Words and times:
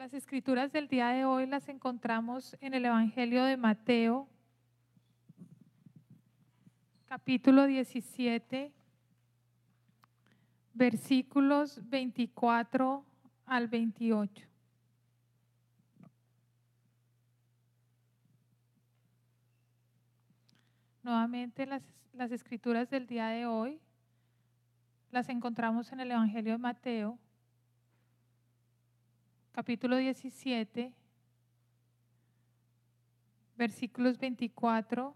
Las 0.00 0.14
escrituras 0.14 0.72
del 0.72 0.88
día 0.88 1.08
de 1.08 1.26
hoy 1.26 1.44
las 1.46 1.68
encontramos 1.68 2.56
en 2.62 2.72
el 2.72 2.86
Evangelio 2.86 3.44
de 3.44 3.58
Mateo, 3.58 4.26
capítulo 7.04 7.66
17, 7.66 8.72
versículos 10.72 11.82
24 11.86 13.04
al 13.44 13.68
28. 13.68 14.48
Nuevamente 21.02 21.66
las, 21.66 21.82
las 22.14 22.32
escrituras 22.32 22.88
del 22.88 23.06
día 23.06 23.26
de 23.26 23.44
hoy 23.44 23.78
las 25.10 25.28
encontramos 25.28 25.92
en 25.92 26.00
el 26.00 26.10
Evangelio 26.10 26.52
de 26.52 26.58
Mateo, 26.58 27.18
capítulo 29.52 29.96
17, 29.96 30.92
versículos 33.56 34.18
24 34.18 35.14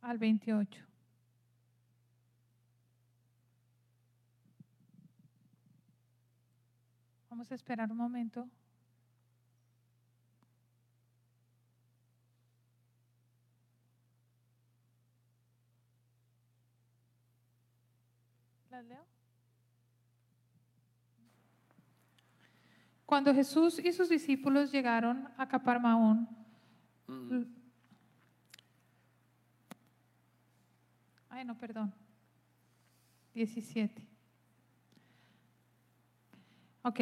al 0.00 0.18
28. 0.18 0.84
Vamos 7.30 7.52
a 7.52 7.54
esperar 7.54 7.90
un 7.90 7.98
momento. 7.98 8.48
¿Las 18.70 18.84
leo? 18.84 19.04
Cuando 23.06 23.32
Jesús 23.32 23.78
y 23.78 23.92
sus 23.92 24.08
discípulos 24.08 24.72
llegaron 24.72 25.28
a 25.36 25.46
Capernaum, 25.46 26.26
ay 31.30 31.44
no, 31.44 31.56
perdón, 31.56 31.94
17. 33.32 34.02
Ok, 36.82 37.00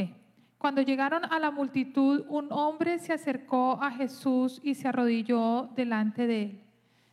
cuando 0.59 0.83
llegaron 0.83 1.25
a 1.25 1.39
la 1.39 1.51
multitud, 1.51 2.25
un 2.29 2.53
hombre 2.53 2.99
se 2.99 3.15
acercó 3.15 3.83
a 3.83 3.91
Jesús 3.91 4.61
y 4.63 4.75
se 4.75 4.89
arrodilló 4.89 5.71
delante 5.75 6.27
de 6.27 6.43
él. 6.43 6.61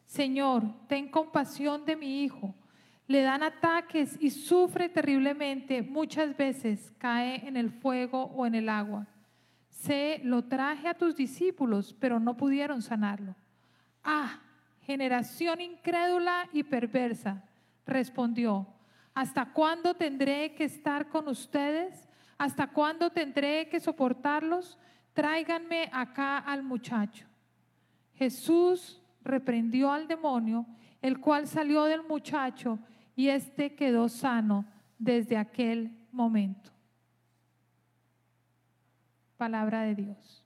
Señor, 0.06 0.64
ten 0.88 1.10
compasión 1.10 1.86
de 1.86 1.96
mi 1.96 2.24
hijo. 2.24 2.54
Le 3.12 3.24
dan 3.24 3.44
ataques 3.44 4.18
y 4.22 4.30
sufre 4.30 4.88
terriblemente. 4.88 5.82
Muchas 5.82 6.38
veces 6.38 6.94
cae 6.98 7.46
en 7.46 7.58
el 7.58 7.70
fuego 7.70 8.24
o 8.24 8.46
en 8.46 8.56
el 8.56 8.70
agua. 8.70 9.06
Se 9.68 10.22
lo 10.24 10.46
traje 10.46 10.88
a 10.88 10.94
tus 10.94 11.18
discípulos, 11.18 11.94
pero 12.00 12.22
no 12.22 12.38
pudieron 12.38 12.82
sanarlo. 12.82 13.36
Ah, 14.02 14.40
generación 14.84 15.60
incrédula 15.60 16.48
y 16.54 16.64
perversa, 16.64 17.44
respondió. 17.86 18.66
¿Hasta 19.14 19.52
cuándo 19.52 19.94
tendré 19.94 20.56
que 20.56 20.64
estar 20.64 21.10
con 21.10 21.28
ustedes? 21.28 22.08
¿Hasta 22.38 22.68
cuándo 22.68 23.10
tendré 23.10 23.68
que 23.68 23.82
soportarlos? 23.82 24.80
Tráiganme 25.12 25.90
acá 25.92 26.38
al 26.38 26.64
muchacho. 26.64 27.28
Jesús 28.14 29.02
reprendió 29.22 29.92
al 29.92 30.08
demonio, 30.08 30.66
el 31.02 31.20
cual 31.20 31.46
salió 31.46 31.84
del 31.84 32.04
muchacho 32.04 32.80
y 33.16 33.30
éste 33.30 33.76
quedó 33.76 34.10
sano 34.10 34.66
desde 34.98 35.38
aquel 35.38 35.92
momento. 36.12 36.72
Palabra 39.38 39.82
de 39.84 39.96
Dios. 39.96 40.46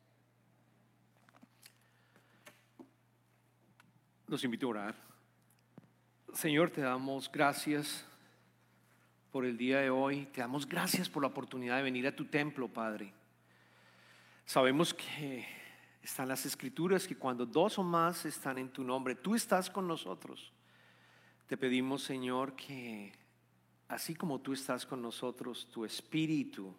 Nos 4.27 4.43
invito 4.43 4.67
a 4.67 4.69
orar. 4.69 4.95
Señor, 6.33 6.69
te 6.71 6.81
damos 6.81 7.31
gracias 7.31 8.05
por 9.31 9.45
el 9.45 9.57
día 9.57 9.79
de 9.79 9.89
hoy. 9.89 10.25
Te 10.27 10.41
damos 10.41 10.67
gracias 10.67 11.09
por 11.09 11.21
la 11.21 11.27
oportunidad 11.27 11.77
de 11.77 11.83
venir 11.83 12.07
a 12.07 12.15
tu 12.15 12.25
templo, 12.25 12.67
Padre. 12.67 13.13
Sabemos 14.45 14.93
que 14.93 15.45
están 16.01 16.27
las 16.27 16.45
escrituras 16.45 17.07
que 17.07 17.17
cuando 17.17 17.45
dos 17.45 17.77
o 17.77 17.83
más 17.83 18.25
están 18.25 18.57
en 18.57 18.69
tu 18.69 18.83
nombre, 18.83 19.15
tú 19.15 19.35
estás 19.35 19.69
con 19.69 19.87
nosotros. 19.87 20.53
Te 21.47 21.57
pedimos, 21.57 22.01
Señor, 22.01 22.55
que 22.55 23.13
así 23.87 24.15
como 24.15 24.41
tú 24.41 24.53
estás 24.53 24.83
con 24.83 24.99
nosotros, 24.99 25.67
tu 25.71 25.85
espíritu 25.85 26.73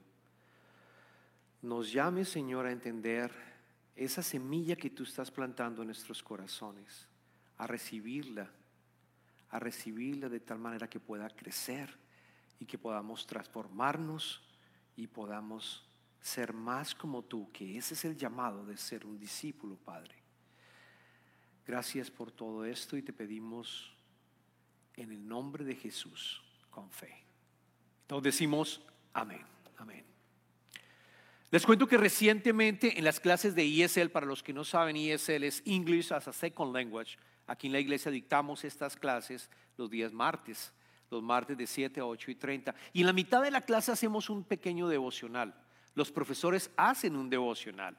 nos 1.63 1.93
llame, 1.93 2.25
Señor, 2.25 2.67
a 2.67 2.73
entender 2.73 3.31
esa 3.95 4.23
semilla 4.23 4.75
que 4.75 4.91
tú 4.91 5.05
estás 5.05 5.31
plantando 5.31 5.83
en 5.83 5.89
nuestros 5.89 6.21
corazones, 6.21 7.07
a 7.59 7.69
recibirla, 7.69 8.51
a 9.51 9.59
recibirla 9.61 10.29
de 10.29 10.41
tal 10.41 10.59
manera 10.59 10.91
que 10.91 10.99
pueda 10.99 11.31
crecer 11.31 11.97
y 12.59 12.67
que 12.67 12.77
podamos 12.77 13.25
transformarnos 13.25 14.43
y 14.97 15.07
podamos 15.07 15.87
ser 16.21 16.53
más 16.53 16.93
como 16.93 17.23
tú, 17.23 17.53
que 17.53 17.79
ese 17.79 17.95
es 17.95 18.05
el 18.05 18.17
llamado 18.17 18.67
de 18.67 18.77
ser 18.77 19.07
un 19.07 19.17
discípulo, 19.17 19.77
Padre. 19.77 20.17
Gracias 21.65 22.11
por 22.11 22.33
todo 22.33 22.65
esto 22.65 22.97
y 22.97 23.03
te 23.03 23.13
pedimos 23.13 23.96
en 24.97 25.13
el 25.13 25.27
nombre 25.27 25.65
de 25.65 25.75
Jesús 25.75 26.43
con 26.71 26.91
fe. 26.91 27.23
Nos 28.09 28.23
decimos 28.23 28.81
amén, 29.13 29.45
amén. 29.79 30.05
Les 31.51 31.65
cuento 31.65 31.87
que 31.87 31.97
recientemente 31.97 32.99
en 32.99 33.05
las 33.05 33.21
clases 33.21 33.55
de 33.55 33.65
ESL, 33.65 34.11
para 34.11 34.27
los 34.27 34.43
que 34.43 34.53
no 34.53 34.65
saben, 34.65 34.97
ESL 34.97 35.45
es 35.45 35.63
English 35.65 36.13
as 36.13 36.29
a 36.29 36.33
Second 36.33 36.75
Language. 36.75 37.17
Aquí 37.47 37.69
en 37.69 37.73
la 37.73 37.81
iglesia 37.81 38.11
dictamos 38.11 38.65
estas 38.65 38.97
clases 38.97 39.49
los 39.77 39.91
días 39.91 40.13
martes 40.13 40.73
los 41.11 41.23
martes 41.23 41.57
de 41.57 41.67
7 41.67 42.01
a 42.01 42.07
8 42.07 42.31
y 42.31 42.35
30. 42.35 42.75
Y 42.93 43.01
en 43.01 43.07
la 43.07 43.13
mitad 43.13 43.43
de 43.43 43.51
la 43.51 43.61
clase 43.61 43.93
hacemos 43.93 44.31
un 44.31 44.45
pequeño 44.45 44.89
devocional. 44.89 45.55
Los 45.95 46.11
profesores 46.11 46.71
hacen 46.77 47.17
un 47.17 47.31
devocional. 47.31 47.97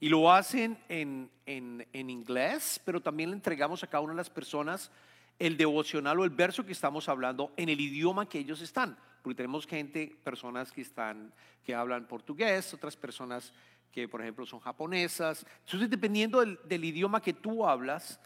Y 0.00 0.08
lo 0.08 0.30
hacen 0.30 0.78
en, 0.88 1.30
en, 1.46 2.10
inglés, 2.10 2.80
pero 2.84 3.00
también 3.00 3.30
le 3.30 3.36
entregamos 3.36 3.82
a 3.82 3.86
cada 3.86 4.02
una 4.02 4.12
de 4.12 4.18
las 4.18 4.28
personas 4.28 4.90
el 5.38 5.56
devocional 5.56 6.18
o 6.20 6.24
el 6.24 6.30
verso 6.30 6.64
que 6.64 6.72
estamos 6.72 7.08
hablando 7.08 7.52
en 7.56 7.68
el 7.68 7.80
idioma 7.80 8.28
que 8.28 8.38
ellos 8.38 8.60
están. 8.60 8.96
Porque 9.22 9.36
tenemos 9.36 9.66
gente, 9.66 10.16
personas 10.22 10.70
que 10.70 10.82
están, 10.82 11.32
que 11.64 11.74
hablan 11.74 12.06
portugués, 12.06 12.74
otras 12.74 12.96
personas 12.96 13.52
que, 13.90 14.08
por 14.08 14.20
ejemplo, 14.20 14.44
son 14.44 14.60
japonesas. 14.60 15.46
Entonces, 15.64 15.88
dependiendo 15.88 16.44
del, 16.44 16.84
idioma 16.84 17.22
que 17.22 17.32
tú 17.32 17.66
hablas, 17.66 18.20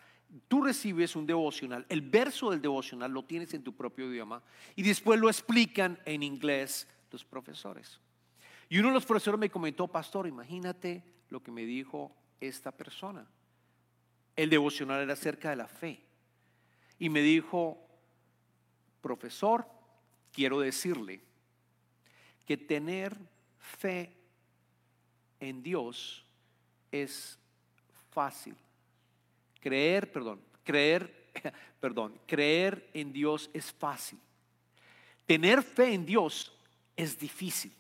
tú 0.49 0.63
recibes 0.63 1.15
un 1.15 1.27
devocional, 1.27 1.87
el 1.89 2.01
verso 2.03 2.51
del 2.51 2.61
devocional 2.61 3.13
lo 3.13 3.25
tienes 3.25 3.55
en 3.55 3.63
tu 3.63 3.75
propio 3.75 4.11
idioma 4.11 4.43
y 4.77 4.83
después 4.83 5.21
lo 5.21 5.29
explican 5.29 5.99
en 6.05 6.23
inglés 6.23 6.89
los 7.11 7.25
profesores. 7.25 8.01
Y 8.69 8.79
uno 8.79 8.89
de 8.89 8.95
los 8.95 9.07
profesores 9.07 9.39
me 9.39 9.51
comentó, 9.51 9.87
pastor, 9.89 10.27
imagínate 10.27 11.05
lo 11.29 11.43
que 11.43 11.51
me 11.51 11.65
dijo 11.65 12.13
esta 12.41 12.73
persona. 12.73 13.27
El 14.37 14.51
devocional 14.51 15.03
era 15.03 15.13
acerca 15.13 15.51
de 15.51 15.57
la 15.57 15.69
fe. 15.69 16.08
Y 16.99 17.09
me 17.09 17.21
dijo, 17.21 17.79
profesor, 19.01 19.67
quiero 20.33 20.61
decirle 20.61 21.21
que 22.47 22.57
tener 22.57 23.17
fe 23.59 24.13
en 25.41 25.63
Dios 25.63 26.25
es 26.91 27.39
fácil 28.11 28.57
Creer, 29.61 30.11
perdón, 30.11 30.41
creer, 30.63 31.31
perdón, 31.81 32.19
creer 32.27 32.91
en 32.95 33.13
Dios 33.13 33.51
es 33.53 33.73
fácil. 33.73 34.19
Tener 35.27 35.63
fe 35.63 35.93
en 35.93 36.07
Dios 36.07 36.53
es 36.97 37.19
difícil. 37.19 37.73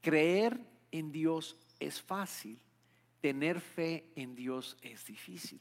Creer 0.00 0.58
en 0.90 1.12
Dios 1.12 1.56
es 1.78 2.02
fácil. 2.02 2.58
Tener 3.20 3.60
fe 3.60 4.04
en 4.16 4.34
Dios 4.34 4.76
es 4.82 5.06
difícil. 5.06 5.60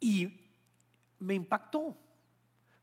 Y 0.00 0.32
me 1.20 1.34
impactó, 1.34 1.96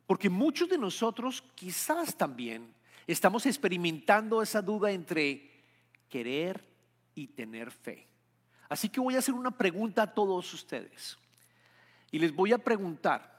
porque 0.05 0.29
muchos 0.29 0.69
de 0.69 0.77
nosotros 0.77 1.43
quizás 1.55 2.15
también 2.15 2.73
estamos 3.05 3.45
experimentando 3.45 4.41
esa 4.41 4.61
duda 4.61 4.91
entre 4.91 5.51
querer 6.07 6.63
y 7.13 7.27
tener 7.27 7.71
fe. 7.71 8.07
Así 8.69 8.89
que 8.89 8.99
voy 8.99 9.15
a 9.15 9.19
hacer 9.19 9.33
una 9.33 9.51
pregunta 9.51 10.03
a 10.03 10.13
todos 10.13 10.53
ustedes. 10.53 11.17
Y 12.11 12.19
les 12.19 12.33
voy 12.33 12.53
a 12.53 12.57
preguntar, 12.57 13.37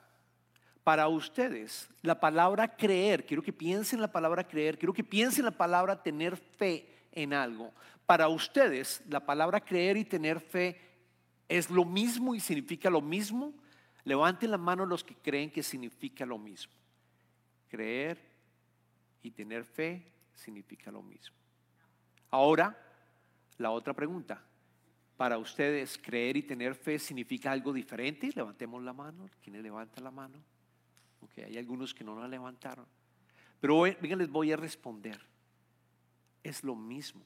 para 0.85 1.07
ustedes, 1.09 1.89
la 2.01 2.19
palabra 2.19 2.77
creer, 2.77 3.27
quiero 3.27 3.43
que 3.43 3.53
piensen 3.53 4.01
la 4.01 4.11
palabra 4.11 4.49
creer, 4.49 4.79
quiero 4.79 4.95
que 4.95 5.05
piensen 5.05 5.45
la 5.45 5.51
palabra 5.51 6.03
tener 6.03 6.37
fe 6.37 6.89
en 7.13 7.35
algo. 7.35 7.73
Para 8.07 8.29
ustedes, 8.29 9.03
la 9.07 9.21
palabra 9.21 9.61
creer 9.61 9.99
y 9.99 10.05
tener 10.05 10.41
fe 10.41 10.81
es 11.47 11.69
lo 11.69 11.85
mismo 11.85 12.35
y 12.35 12.41
significa 12.41 12.89
lo 12.89 13.03
mismo. 13.03 13.53
Levanten 14.05 14.51
la 14.51 14.59
mano 14.59 14.87
los 14.87 15.05
que 15.05 15.15
creen 15.15 15.51
que 15.51 15.63
significa 15.63 16.25
lo 16.25 16.39
mismo. 16.39 16.73
Creer 17.69 18.19
y 19.23 19.31
tener 19.31 19.65
fe 19.65 20.03
significa 20.35 20.91
lo 20.91 21.03
mismo. 21.03 21.37
Ahora, 22.31 22.85
La 23.59 23.73
otra 23.73 23.93
pregunta, 23.93 24.41
para 25.17 25.37
ustedes, 25.37 25.99
creer 25.99 26.37
y 26.37 26.43
tener 26.43 26.77
fe 26.77 26.97
significa 27.01 27.51
algo 27.51 27.73
diferente. 27.73 28.31
Levantemos 28.33 28.81
la 28.85 28.93
mano. 28.93 29.29
¿Quiénes 29.43 29.65
levantan 29.65 30.05
la 30.05 30.13
mano? 30.13 30.39
Ok, 31.21 31.39
hay 31.39 31.59
algunos 31.59 31.93
que 31.93 32.05
no 32.05 32.19
la 32.21 32.29
levantaron. 32.29 32.87
Pero 33.61 33.77
hoy, 33.77 33.97
les 34.01 34.31
voy 34.31 34.53
a 34.53 34.57
responder. 34.57 35.21
Es 36.45 36.63
lo 36.63 36.77
mismo. 36.77 37.25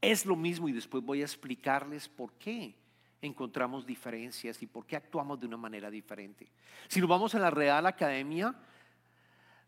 Es 0.00 0.24
lo 0.24 0.36
mismo 0.36 0.68
y 0.68 0.72
después 0.72 1.02
voy 1.02 1.22
a 1.22 1.24
explicarles 1.24 2.08
por 2.08 2.32
qué 2.34 2.76
encontramos 3.26 3.86
diferencias 3.86 4.62
y 4.62 4.66
por 4.66 4.86
qué 4.86 4.96
actuamos 4.96 5.40
de 5.40 5.46
una 5.46 5.56
manera 5.56 5.90
diferente. 5.90 6.50
Si 6.88 7.00
nos 7.00 7.08
vamos 7.08 7.34
a 7.34 7.38
la 7.38 7.50
Real 7.50 7.86
Academia 7.86 8.54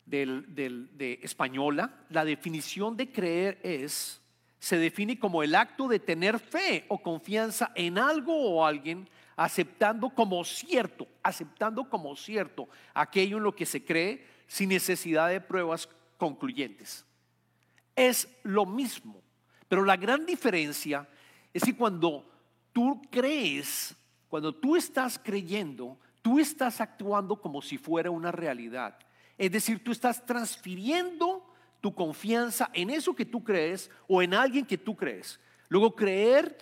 de 0.05 1.19
Española, 1.21 2.05
la 2.09 2.23
definición 2.23 2.95
de 2.95 3.11
creer 3.11 3.59
es 3.63 4.21
se 4.59 4.77
define 4.77 5.19
como 5.19 5.43
el 5.43 5.55
acto 5.55 5.87
de 5.87 5.99
tener 5.99 6.39
fe 6.39 6.85
o 6.87 7.01
confianza 7.01 7.71
en 7.75 7.97
algo 7.97 8.33
o 8.35 8.65
alguien, 8.65 9.07
aceptando 9.35 10.09
como 10.09 10.43
cierto, 10.43 11.07
aceptando 11.21 11.87
como 11.89 12.15
cierto 12.15 12.67
aquello 12.93 13.37
en 13.37 13.43
lo 13.43 13.55
que 13.55 13.65
se 13.65 13.85
cree 13.85 14.25
sin 14.47 14.69
necesidad 14.69 15.29
de 15.29 15.41
pruebas 15.41 15.87
concluyentes. 16.17 17.05
Es 17.95 18.27
lo 18.43 18.65
mismo, 18.65 19.21
pero 19.67 19.85
la 19.85 19.95
gran 19.95 20.25
diferencia 20.25 21.07
es 21.53 21.63
que 21.63 21.75
cuando 21.75 22.27
tú 22.77 23.01
crees, 23.09 23.95
cuando 24.27 24.53
tú 24.53 24.75
estás 24.75 25.17
creyendo, 25.17 25.97
tú 26.21 26.37
estás 26.37 26.79
actuando 26.79 27.41
como 27.41 27.59
si 27.59 27.75
fuera 27.75 28.11
una 28.11 28.31
realidad. 28.31 28.99
Es 29.35 29.51
decir, 29.51 29.83
tú 29.83 29.91
estás 29.91 30.23
transfiriendo 30.23 31.43
tu 31.81 31.95
confianza 31.95 32.69
en 32.75 32.91
eso 32.91 33.15
que 33.15 33.25
tú 33.25 33.43
crees 33.43 33.89
o 34.07 34.21
en 34.21 34.35
alguien 34.35 34.63
que 34.63 34.77
tú 34.77 34.95
crees. 34.95 35.39
Luego, 35.69 35.95
creer 35.95 36.55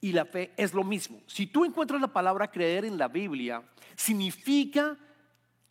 y 0.00 0.10
la 0.10 0.24
fe 0.24 0.50
es 0.56 0.74
lo 0.74 0.82
mismo. 0.82 1.22
Si 1.28 1.46
tú 1.46 1.64
encuentras 1.64 2.00
la 2.00 2.12
palabra 2.12 2.50
creer 2.50 2.84
en 2.84 2.98
la 2.98 3.06
Biblia, 3.06 3.62
significa 3.94 4.98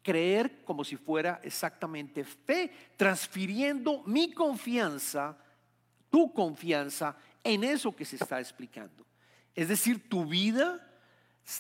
creer 0.01 0.63
como 0.63 0.85
si 0.85 0.95
fuera 0.95 1.41
exactamente 1.43 2.23
fe, 2.23 2.71
transfiriendo 2.95 4.03
mi 4.05 4.31
confianza, 4.31 5.37
tu 6.09 6.31
confianza 6.31 7.13
en 7.43 7.65
eso 7.65 7.93
que 7.93 8.05
se 8.05 8.15
está 8.15 8.39
explicando. 8.39 9.10
Es 9.55 9.67
decir, 9.67 10.07
tu 10.09 10.25
vida 10.25 10.87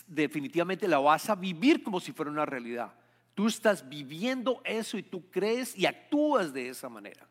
definitivamente 0.07 0.87
la 0.87 0.99
vas 0.99 1.29
a 1.29 1.35
vivir 1.35 1.83
como 1.83 1.99
si 1.99 2.11
fuera 2.11 2.31
una 2.31 2.45
realidad. 2.45 2.93
Tú 3.33 3.47
estás 3.47 3.87
viviendo 3.87 4.61
eso 4.63 4.97
y 4.97 5.03
tú 5.03 5.29
crees 5.29 5.77
y 5.77 5.85
actúas 5.85 6.53
de 6.53 6.69
esa 6.69 6.89
manera. 6.89 7.27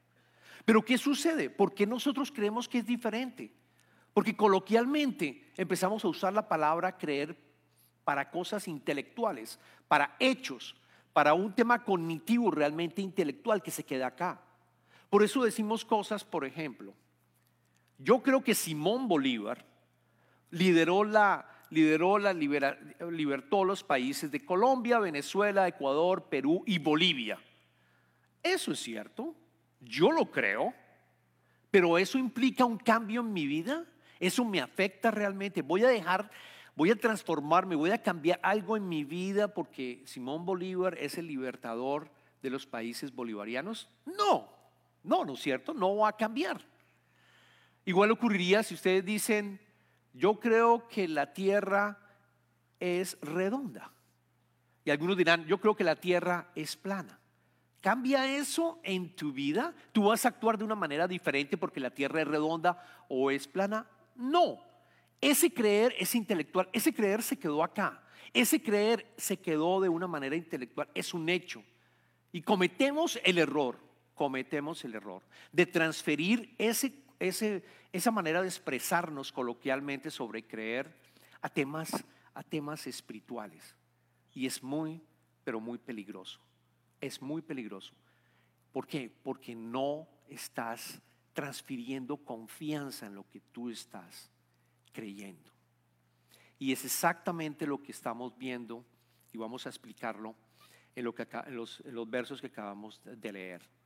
Pero 0.65 0.85
¿qué 0.85 0.99
sucede? 0.99 1.51
¿Por 1.51 1.75
qué 1.75 1.87
nosotros 1.87 2.31
creemos 2.31 2.69
que 2.69 2.79
es 2.79 2.87
diferente? 2.87 3.53
Porque 4.13 4.37
coloquialmente 4.37 5.53
empezamos 5.57 6.05
a 6.05 6.09
usar 6.09 6.33
la 6.33 6.49
palabra 6.49 6.97
creer 6.97 7.37
para 8.05 8.31
cosas 8.31 8.67
intelectuales, 8.69 9.59
para 9.89 10.17
hechos, 10.19 10.75
para 11.13 11.35
un 11.35 11.55
tema 11.55 11.85
cognitivo 11.85 12.51
realmente 12.51 13.03
intelectual 13.03 13.63
que 13.63 13.71
se 13.71 13.85
queda 13.85 14.09
acá. 14.09 14.41
Por 15.09 15.23
eso 15.23 15.43
decimos 15.43 15.85
cosas, 15.85 16.25
por 16.25 16.45
ejemplo, 16.45 16.95
yo 17.99 18.23
creo 18.23 18.43
que 18.43 18.55
Simón 18.55 19.09
Bolívar 19.09 19.65
lideró 20.51 21.05
la, 21.05 21.47
lideró 21.71 22.19
la 22.19 22.33
libertó 22.33 23.65
los 23.65 23.83
países 23.85 24.31
de 24.31 24.45
Colombia, 24.45 24.99
Venezuela, 24.99 25.69
Ecuador, 25.69 26.25
Perú 26.25 26.63
y 26.67 26.79
Bolivia. 26.79 27.39
Eso 28.43 28.73
es 28.73 28.81
cierto, 28.81 29.35
yo 29.81 30.11
lo 30.11 30.31
creo, 30.31 30.75
pero 31.71 31.99
eso 31.99 32.19
implica 32.19 32.65
un 32.65 32.79
cambio 32.79 33.21
en 33.21 33.33
mi 33.33 33.47
vida, 33.47 33.85
eso 34.19 34.45
me 34.45 34.61
afecta 34.61 35.11
realmente. 35.11 35.63
Voy 35.63 35.85
a 35.85 35.89
dejar, 35.89 36.31
voy 36.75 36.91
a 36.91 36.97
transformarme, 36.97 37.77
voy 37.77 37.91
a 37.91 38.03
cambiar 38.03 38.41
algo 38.43 38.77
en 38.77 38.89
mi 38.89 39.05
vida 39.05 39.49
porque 39.49 40.03
Simón 40.07 40.45
Bolívar 40.45 40.97
es 40.99 41.19
el 41.19 41.27
libertador 41.27 42.11
de 42.43 42.51
los 42.51 42.67
países 42.67 43.15
bolivarianos. 43.15 43.89
No, 44.07 44.49
no, 45.03 45.25
no 45.25 45.35
es 45.35 45.41
cierto, 45.41 45.75
no 45.75 45.97
va 45.97 46.09
a 46.09 46.17
cambiar. 46.17 46.61
Igual 47.85 48.11
ocurriría 48.11 48.63
si 48.63 48.75
ustedes 48.75 49.05
dicen, 49.05 49.61
yo 50.13 50.41
creo 50.41 50.89
que 50.89 51.09
la 51.09 51.33
tierra 51.33 51.99
es 52.79 53.19
redonda. 53.21 53.93
Y 54.85 54.91
algunos 54.91 55.17
dirán, 55.17 55.45
yo 55.47 55.61
creo 55.61 55.75
que 55.75 55.85
la 55.85 55.97
tierra 55.97 56.51
es 56.55 56.77
plana. 56.77 57.19
¿Cambia 57.81 58.37
eso 58.37 58.81
en 58.83 59.15
tu 59.17 59.33
vida? 59.33 59.75
¿Tú 59.93 60.05
vas 60.05 60.25
a 60.25 60.29
actuar 60.29 60.59
de 60.59 60.65
una 60.65 60.75
manera 60.75 61.09
diferente 61.09 61.57
porque 61.57 61.81
la 61.81 61.91
tierra 61.91 62.21
es 62.21 62.29
redonda 62.29 62.83
o 63.09 63.31
es 63.31 63.49
plana? 63.49 63.87
No. 64.17 64.59
Ese 65.21 65.53
creer 65.53 65.95
es 65.99 66.15
intelectual. 66.15 66.69
Ese 66.73 66.93
creer 66.93 67.23
se 67.23 67.39
quedó 67.39 67.63
acá. 67.63 68.03
Ese 68.33 68.63
creer 68.63 69.07
se 69.17 69.39
quedó 69.39 69.81
de 69.81 69.89
una 69.89 70.07
manera 70.07 70.37
intelectual. 70.37 70.89
Es 70.95 71.15
un 71.15 71.29
hecho. 71.29 71.63
Y 72.33 72.43
cometemos 72.43 73.19
el 73.25 73.39
error, 73.39 73.79
cometemos 74.15 74.85
el 74.85 74.95
error 74.95 75.23
de 75.53 75.67
transferir 75.67 76.55
ese 76.59 76.93
esa 77.21 78.11
manera 78.11 78.41
de 78.41 78.49
expresarnos 78.49 79.31
coloquialmente 79.31 80.11
sobre 80.11 80.47
creer 80.47 80.93
a 81.43 81.49
temas, 81.49 81.93
a 82.35 82.43
temas 82.43 82.87
espirituales. 82.87 83.77
Y 84.35 84.47
es 84.47 84.63
muy, 84.63 85.03
pero 85.45 85.61
muy 85.61 85.79
peligroso. 85.79 86.41
Es 87.01 87.21
muy 87.21 87.43
peligroso. 87.43 87.95
¿Por 88.73 88.87
qué? 88.87 89.13
Porque 89.23 89.55
no 89.55 90.09
estás 90.29 91.01
transfiriendo 91.33 92.17
confianza 92.17 93.07
en 93.07 93.15
lo 93.15 93.29
que 93.29 93.41
tú 93.41 93.71
estás 93.71 94.31
creyendo. 94.93 95.51
Y 96.59 96.73
es 96.73 96.85
exactamente 96.85 97.67
lo 97.67 97.83
que 97.83 97.93
estamos 97.93 98.37
viendo 98.37 98.85
y 99.33 99.39
vamos 99.39 99.67
a 99.67 99.71
explicarlo 99.71 100.35
en, 100.95 101.05
lo 101.05 101.15
que 101.15 101.27
en 101.47 101.55
los 101.57 102.11
versos 102.11 102.41
que 102.41 102.49
acabamos 102.49 103.01
de 103.05 103.33
leer. 103.33 103.80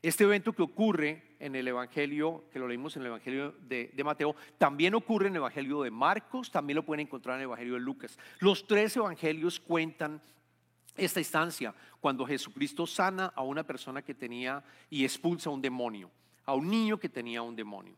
Este 0.00 0.24
evento 0.24 0.52
que 0.52 0.62
ocurre 0.62 1.34
en 1.40 1.56
el 1.56 1.66
Evangelio, 1.66 2.44
que 2.52 2.60
lo 2.60 2.68
leímos 2.68 2.94
en 2.96 3.02
el 3.02 3.08
Evangelio 3.08 3.54
de, 3.62 3.90
Mateo, 4.04 4.36
también 4.56 4.94
ocurre 4.94 5.26
en 5.26 5.32
el 5.32 5.38
Evangelio 5.38 5.82
de 5.82 5.90
Marcos, 5.90 6.52
también 6.52 6.76
lo 6.76 6.84
pueden 6.84 7.06
encontrar 7.06 7.34
en 7.34 7.40
el 7.40 7.44
Evangelio 7.46 7.74
de 7.74 7.80
Lucas. 7.80 8.16
Los 8.38 8.66
tres 8.66 8.96
evangelios 8.96 9.58
cuentan 9.58 10.22
esta 10.96 11.18
instancia 11.18 11.74
cuando 12.00 12.26
Jesucristo 12.26 12.86
sana 12.86 13.32
a 13.34 13.42
una 13.42 13.64
persona 13.64 14.02
que 14.02 14.14
tenía 14.14 14.62
y 14.88 15.04
expulsa 15.04 15.50
a 15.50 15.52
un 15.52 15.62
demonio, 15.62 16.10
a 16.44 16.54
un 16.54 16.68
niño 16.70 16.98
que 16.98 17.08
tenía 17.08 17.42
un 17.42 17.56
demonio. 17.56 17.96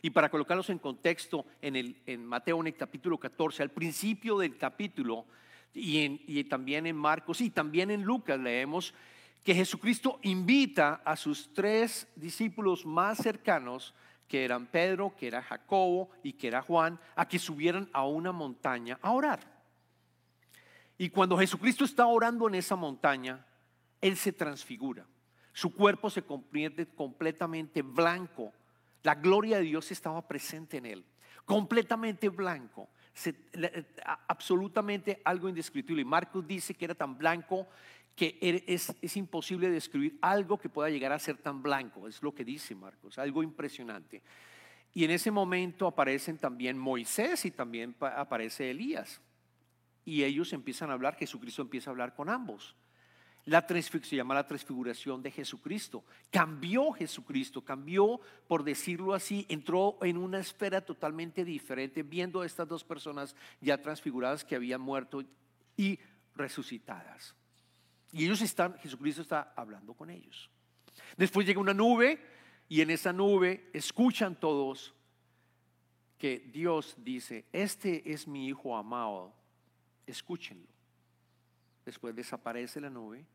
Y 0.00 0.10
para 0.10 0.28
colocarlos 0.28 0.70
en 0.70 0.78
contexto, 0.78 1.44
en, 1.60 1.74
el, 1.74 1.96
en 2.06 2.24
Mateo 2.24 2.60
en 2.60 2.68
el 2.68 2.76
capítulo 2.76 3.18
14, 3.18 3.64
al 3.64 3.70
principio 3.70 4.38
del 4.38 4.56
capítulo, 4.56 5.26
y, 5.74 6.22
y 6.26 6.44
también 6.44 6.86
en 6.86 6.96
Marcos 6.96 7.40
y 7.40 7.50
también 7.50 7.90
en 7.90 8.02
Lucas 8.02 8.38
leemos 8.38 8.94
que 9.42 9.54
Jesucristo 9.54 10.18
invita 10.22 11.02
a 11.04 11.16
sus 11.16 11.52
tres 11.52 12.06
discípulos 12.14 12.86
más 12.86 13.18
cercanos, 13.18 13.94
que 14.28 14.44
eran 14.44 14.66
Pedro, 14.66 15.14
que 15.16 15.26
era 15.26 15.42
Jacobo 15.42 16.10
y 16.22 16.32
que 16.32 16.48
era 16.48 16.62
Juan, 16.62 16.98
a 17.16 17.28
que 17.28 17.38
subieran 17.38 17.90
a 17.92 18.06
una 18.06 18.32
montaña 18.32 18.98
a 19.02 19.12
orar. 19.12 19.40
Y 20.96 21.10
cuando 21.10 21.36
Jesucristo 21.36 21.84
está 21.84 22.06
orando 22.06 22.48
en 22.48 22.54
esa 22.54 22.76
montaña, 22.76 23.44
Él 24.00 24.16
se 24.16 24.32
transfigura. 24.32 25.04
Su 25.52 25.74
cuerpo 25.74 26.08
se 26.08 26.22
convierte 26.22 26.86
completamente 26.86 27.82
blanco. 27.82 28.52
La 29.02 29.16
gloria 29.16 29.58
de 29.58 29.64
Dios 29.64 29.90
estaba 29.90 30.26
presente 30.26 30.78
en 30.78 30.86
Él. 30.86 31.04
Completamente 31.44 32.28
blanco. 32.28 32.88
absolutamente 34.28 35.20
algo 35.24 35.48
indescriptible. 35.48 36.02
Y 36.02 36.06
Marcos 36.06 36.46
dice 36.46 36.72
que 36.72 36.84
era 36.84 36.94
tan 36.94 37.18
blanco 37.18 37.66
que 38.14 38.38
er, 38.40 38.62
es, 38.66 38.94
es, 39.00 39.16
imposible 39.16 39.70
describir 39.70 40.18
algo 40.20 40.58
que 40.58 40.68
pueda 40.68 40.90
llegar 40.90 41.12
a 41.12 41.18
ser 41.18 41.38
tan 41.38 41.62
blanco, 41.62 42.06
es 42.08 42.22
lo 42.22 42.34
que 42.34 42.44
dice 42.44 42.74
Marcos, 42.74 43.18
algo 43.18 43.42
impresionante. 43.42 44.22
Y 44.94 45.04
en 45.04 45.10
ese 45.10 45.30
momento 45.30 45.86
aparecen 45.86 46.38
también 46.38 46.76
Moisés 46.78 47.44
y 47.46 47.50
también 47.50 47.96
aparece 48.00 48.70
Elías. 48.70 49.20
Y 50.04 50.22
ellos 50.24 50.52
empiezan 50.52 50.90
a 50.90 50.94
hablar, 50.94 51.16
Jesucristo 51.16 51.62
empieza 51.62 51.90
a 51.90 51.92
hablar 51.92 52.14
con 52.14 52.28
ambos. 52.28 52.76
La 53.44 53.66
se 53.66 54.16
llama 54.16 54.34
la 54.34 54.46
transfiguración 54.46 55.20
de 55.22 55.30
Jesucristo. 55.30 56.04
Cambió 56.30 56.92
Jesucristo, 56.92 57.64
cambió, 57.64 58.20
por 58.46 58.62
decirlo 58.62 59.14
así, 59.14 59.46
entró 59.48 59.98
en 60.02 60.16
una 60.16 60.38
esfera 60.38 60.80
totalmente 60.80 61.44
diferente, 61.44 62.04
viendo 62.04 62.40
a 62.40 62.46
estas 62.46 62.68
dos 62.68 62.84
personas 62.84 63.34
ya 63.60 63.80
transfiguradas 63.82 64.44
que 64.44 64.54
habían 64.54 64.80
muerto 64.80 65.24
y 65.76 65.98
resucitadas. 66.36 67.34
Y 68.12 68.24
ellos 68.24 68.42
están, 68.42 68.78
Jesucristo 68.78 69.22
está 69.22 69.52
hablando 69.56 69.94
con 69.94 70.10
ellos. 70.10 70.50
Después 71.16 71.46
llega 71.46 71.60
una 71.60 71.74
nube 71.74 72.20
y 72.68 72.80
en 72.80 72.90
esa 72.90 73.12
nube 73.12 73.70
escuchan 73.72 74.38
todos 74.38 74.94
que 76.18 76.38
Dios 76.52 76.94
dice, 76.98 77.46
este 77.52 78.12
es 78.12 78.28
mi 78.28 78.46
hijo 78.46 78.76
amado, 78.76 79.34
escúchenlo. 80.06 80.68
Después 81.84 82.14
desaparece 82.14 82.80
la 82.80 82.90
nube 82.90 83.26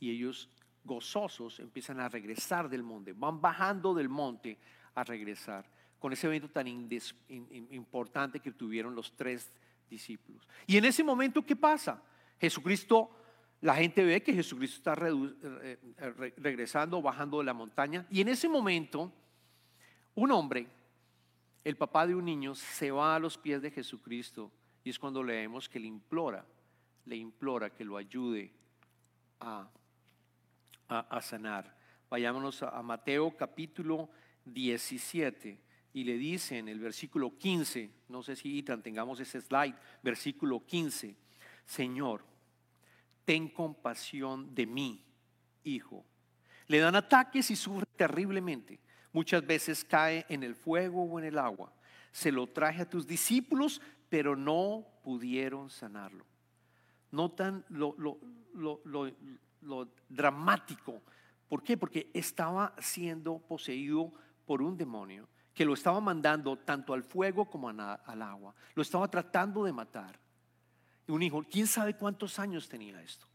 y 0.00 0.10
ellos 0.10 0.48
gozosos 0.84 1.60
empiezan 1.60 2.00
a 2.00 2.08
regresar 2.08 2.68
del 2.68 2.82
monte, 2.82 3.12
van 3.12 3.40
bajando 3.40 3.94
del 3.94 4.08
monte 4.08 4.58
a 4.94 5.04
regresar 5.04 5.64
con 5.98 6.12
ese 6.12 6.26
evento 6.26 6.48
tan 6.48 6.66
importante 6.66 8.40
que 8.40 8.50
tuvieron 8.50 8.96
los 8.96 9.14
tres 9.14 9.52
discípulos. 9.88 10.48
Y 10.66 10.76
en 10.76 10.84
ese 10.84 11.04
momento, 11.04 11.46
¿qué 11.46 11.54
pasa? 11.54 12.02
Jesucristo, 12.40 13.21
la 13.62 13.74
gente 13.76 14.04
ve 14.04 14.22
que 14.22 14.34
Jesucristo 14.34 14.76
está 14.76 14.92
eh, 15.06 15.78
re- 16.16 16.34
regresando, 16.36 17.00
bajando 17.00 17.38
de 17.38 17.44
la 17.44 17.54
montaña, 17.54 18.06
y 18.10 18.20
en 18.20 18.28
ese 18.28 18.48
momento, 18.48 19.10
un 20.14 20.30
hombre, 20.30 20.66
el 21.64 21.76
papá 21.76 22.06
de 22.06 22.14
un 22.14 22.24
niño, 22.24 22.54
se 22.54 22.90
va 22.90 23.14
a 23.16 23.18
los 23.18 23.38
pies 23.38 23.62
de 23.62 23.70
Jesucristo, 23.70 24.50
y 24.84 24.90
es 24.90 24.98
cuando 24.98 25.22
leemos 25.22 25.68
que 25.68 25.78
le 25.80 25.86
implora, 25.86 26.44
le 27.06 27.16
implora 27.16 27.70
que 27.70 27.84
lo 27.84 27.96
ayude 27.96 28.52
a, 29.40 29.68
a- 30.88 31.16
a 31.16 31.20
sanar. 31.22 31.74
Vayámonos 32.10 32.62
a, 32.62 32.70
a 32.76 32.82
Mateo 32.82 33.34
capítulo 33.36 34.10
17 34.44 35.58
y 35.94 36.04
le 36.04 36.16
dice 36.16 36.58
en 36.58 36.68
el 36.68 36.80
versículo 36.80 37.38
15, 37.38 37.90
no 38.08 38.22
sé 38.22 38.34
si 38.36 38.56
Itan 38.58 38.82
tengamos 38.82 39.20
ese 39.20 39.40
slide, 39.40 39.74
versículo 40.02 40.64
15, 40.66 41.14
Señor, 41.64 42.24
ten 43.24 43.48
compasión 43.48 44.54
de 44.54 44.66
mí, 44.66 45.04
hijo. 45.64 46.04
Le 46.66 46.78
dan 46.78 46.96
ataques 46.96 47.50
y 47.50 47.56
sufre 47.56 47.86
terriblemente. 47.96 48.80
Muchas 49.12 49.46
veces 49.46 49.84
cae 49.84 50.24
en 50.28 50.42
el 50.42 50.54
fuego 50.54 51.02
o 51.04 51.18
en 51.18 51.26
el 51.26 51.38
agua. 51.38 51.72
Se 52.12 52.32
lo 52.32 52.46
traje 52.46 52.82
a 52.82 52.88
tus 52.88 53.06
discípulos, 53.06 53.80
pero 54.08 54.36
no 54.36 54.86
pudieron 55.02 55.70
sanarlo. 55.70 56.26
Notan 57.10 57.64
lo, 57.68 57.94
lo, 57.98 58.18
lo, 58.54 58.80
lo- 59.60 59.88
dramático. 60.08 61.02
¿Por 61.48 61.62
qué? 61.62 61.76
Porque 61.76 62.10
estaba 62.14 62.74
siendo 62.78 63.38
poseído 63.38 64.12
por 64.46 64.62
un 64.62 64.76
demonio 64.76 65.28
que 65.52 65.66
lo 65.66 65.74
estaba 65.74 66.00
mandando 66.00 66.56
tanto 66.56 66.94
al 66.94 67.02
fuego 67.02 67.44
como 67.44 67.68
al 67.68 68.22
agua. 68.22 68.54
Lo 68.74 68.82
estaba 68.82 69.08
tratando 69.08 69.64
de 69.64 69.72
matar. 69.72 70.18
Un 71.08 71.22
hijo, 71.22 71.44
¿quién 71.50 71.66
sabe 71.66 71.96
cuántos 71.96 72.38
años 72.38 72.68
tenía 72.68 73.00
esto? 73.02 73.26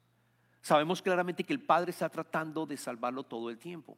Sabemos 0.62 1.02
claramente 1.02 1.44
que 1.44 1.54
el 1.54 1.62
padre 1.62 1.92
está 1.92 2.10
tratando 2.10 2.66
de 2.66 2.78
salvarlo 2.78 3.24
todo 3.24 3.50
el 3.50 3.58
tiempo. 3.58 3.98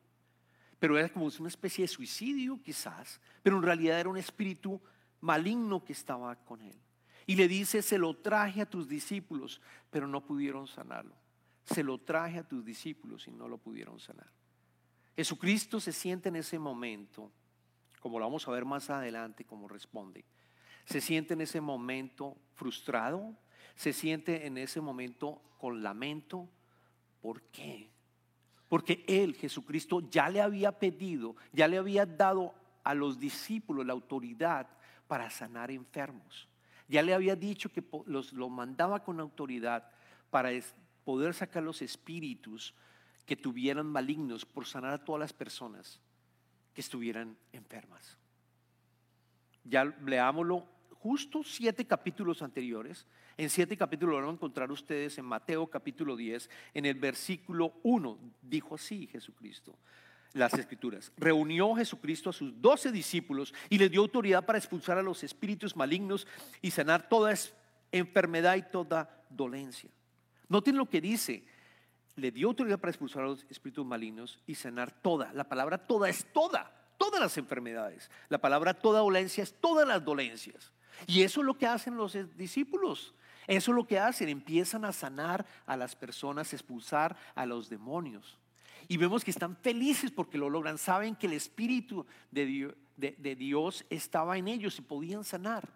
Pero 0.79 0.97
era 0.97 1.09
como 1.09 1.29
una 1.39 1.47
especie 1.47 1.83
de 1.83 1.88
suicidio 1.88 2.61
quizás, 2.61 3.19
pero 3.43 3.57
en 3.57 3.63
realidad 3.63 3.99
era 3.99 4.09
un 4.09 4.17
espíritu 4.17 4.81
maligno 5.21 5.83
que 5.83 5.93
estaba 5.93 6.35
con 6.35 6.61
él. 6.61 6.75
Y 7.25 7.35
le 7.35 7.47
dice, 7.47 7.81
se 7.81 7.97
lo 7.97 8.15
traje 8.15 8.61
a 8.61 8.69
tus 8.69 8.88
discípulos, 8.88 9.61
pero 9.89 10.07
no 10.07 10.25
pudieron 10.25 10.67
sanarlo. 10.67 11.15
Se 11.63 11.83
lo 11.83 11.99
traje 11.99 12.39
a 12.39 12.47
tus 12.47 12.65
discípulos 12.65 13.27
y 13.27 13.31
no 13.31 13.47
lo 13.47 13.57
pudieron 13.57 13.99
sanar. 13.99 14.31
Jesucristo 15.15 15.79
se 15.79 15.91
siente 15.91 16.29
en 16.29 16.38
ese 16.38 16.57
momento, 16.57 17.31
como 17.99 18.17
lo 18.17 18.25
vamos 18.25 18.47
a 18.47 18.51
ver 18.51 18.65
más 18.65 18.89
adelante, 18.89 19.43
como 19.43 19.67
responde. 19.67 20.25
Se 20.85 21.01
siente 21.01 21.33
en 21.33 21.41
ese 21.41 21.61
momento 21.61 22.38
frustrado, 22.55 23.35
se 23.79 23.93
siente 23.93 24.45
en 24.45 24.57
ese 24.57 24.81
momento 24.81 25.41
con 25.57 25.81
lamento. 25.81 26.50
¿Por 27.21 27.43
qué? 27.43 27.89
Porque 28.67 29.05
Él, 29.07 29.36
Jesucristo, 29.36 30.01
ya 30.09 30.27
le 30.27 30.41
había 30.41 30.77
pedido, 30.77 31.38
ya 31.53 31.65
le 31.65 31.77
había 31.77 32.05
dado 32.05 32.53
a 32.83 32.93
los 32.93 33.17
discípulos 33.17 33.86
la 33.86 33.93
autoridad 33.93 34.67
para 35.07 35.29
sanar 35.29 35.71
enfermos. 35.71 36.50
Ya 36.89 37.01
le 37.01 37.13
había 37.13 37.38
dicho 37.38 37.71
que 37.71 37.81
los, 38.05 38.33
lo 38.33 38.50
mandaba 38.50 39.01
con 39.01 39.21
autoridad 39.21 39.89
para 40.29 40.50
poder 41.05 41.33
sacar 41.33 41.63
los 41.63 41.81
espíritus 41.81 42.74
que 43.25 43.38
tuvieran 43.38 43.86
malignos 43.86 44.43
por 44.43 44.65
sanar 44.65 44.91
a 44.91 45.05
todas 45.05 45.21
las 45.21 45.31
personas 45.31 46.01
que 46.74 46.81
estuvieran 46.81 47.38
enfermas. 47.53 48.17
Ya 49.63 49.86
leámoslo 49.86 50.67
justo 50.99 51.43
siete 51.43 51.85
capítulos 51.85 52.41
anteriores. 52.41 53.07
En 53.37 53.49
siete 53.49 53.77
capítulos 53.77 54.13
lo 54.13 54.21
van 54.21 54.29
a 54.29 54.33
encontrar 54.33 54.71
ustedes 54.71 55.17
en 55.17 55.25
Mateo 55.25 55.67
capítulo 55.67 56.15
10, 56.15 56.49
en 56.73 56.85
el 56.85 56.95
versículo 56.95 57.73
1. 57.83 58.19
Dijo 58.41 58.75
así 58.75 59.07
Jesucristo. 59.07 59.77
Las 60.33 60.53
escrituras. 60.53 61.11
Reunió 61.17 61.73
Jesucristo 61.73 62.29
a 62.29 62.33
sus 62.33 62.61
doce 62.61 62.91
discípulos 62.91 63.51
y 63.67 63.79
les 63.79 63.89
dio 63.89 64.01
autoridad 64.01 64.45
para 64.45 64.59
expulsar 64.59 64.99
a 64.99 65.01
los 65.01 65.23
espíritus 65.23 65.75
malignos 65.75 66.27
y 66.61 66.69
sanar 66.69 67.09
toda 67.09 67.33
enfermedad 67.91 68.55
y 68.55 68.61
toda 68.61 69.25
dolencia. 69.31 69.89
Noten 70.47 70.77
lo 70.77 70.87
que 70.87 71.01
dice. 71.01 71.45
Le 72.15 72.31
dio 72.31 72.49
autoridad 72.49 72.79
para 72.79 72.91
expulsar 72.91 73.23
a 73.23 73.27
los 73.27 73.47
espíritus 73.49 73.85
malignos 73.85 74.39
y 74.45 74.53
sanar 74.53 74.91
toda. 74.91 75.33
La 75.33 75.49
palabra 75.49 75.79
toda 75.87 76.09
es 76.09 76.25
toda, 76.31 76.71
todas 76.97 77.19
las 77.19 77.37
enfermedades. 77.37 78.11
La 78.27 78.39
palabra 78.39 78.75
toda 78.75 78.99
dolencia 78.99 79.41
es 79.41 79.53
todas 79.59 79.87
las 79.87 80.03
dolencias. 80.03 80.73
Y 81.07 81.21
eso 81.23 81.41
es 81.41 81.45
lo 81.45 81.57
que 81.57 81.67
hacen 81.67 81.95
los 81.97 82.17
discípulos. 82.37 83.13
Eso 83.47 83.71
es 83.71 83.75
lo 83.75 83.85
que 83.87 83.97
hacen. 83.99 84.29
Empiezan 84.29 84.85
a 84.85 84.91
sanar 84.93 85.45
a 85.65 85.75
las 85.75 85.95
personas, 85.95 86.53
expulsar 86.53 87.15
a 87.35 87.45
los 87.45 87.69
demonios. 87.69 88.37
Y 88.87 88.97
vemos 88.97 89.23
que 89.23 89.31
están 89.31 89.55
felices 89.57 90.11
porque 90.11 90.37
lo 90.37 90.49
logran. 90.49 90.77
Saben 90.77 91.15
que 91.15 91.27
el 91.27 91.33
Espíritu 91.33 92.05
de 92.31 92.45
Dios, 92.45 92.73
de- 92.97 93.15
de 93.17 93.35
Dios 93.35 93.85
estaba 93.89 94.37
en 94.37 94.47
ellos 94.47 94.77
y 94.77 94.81
podían 94.81 95.23
sanar. 95.23 95.67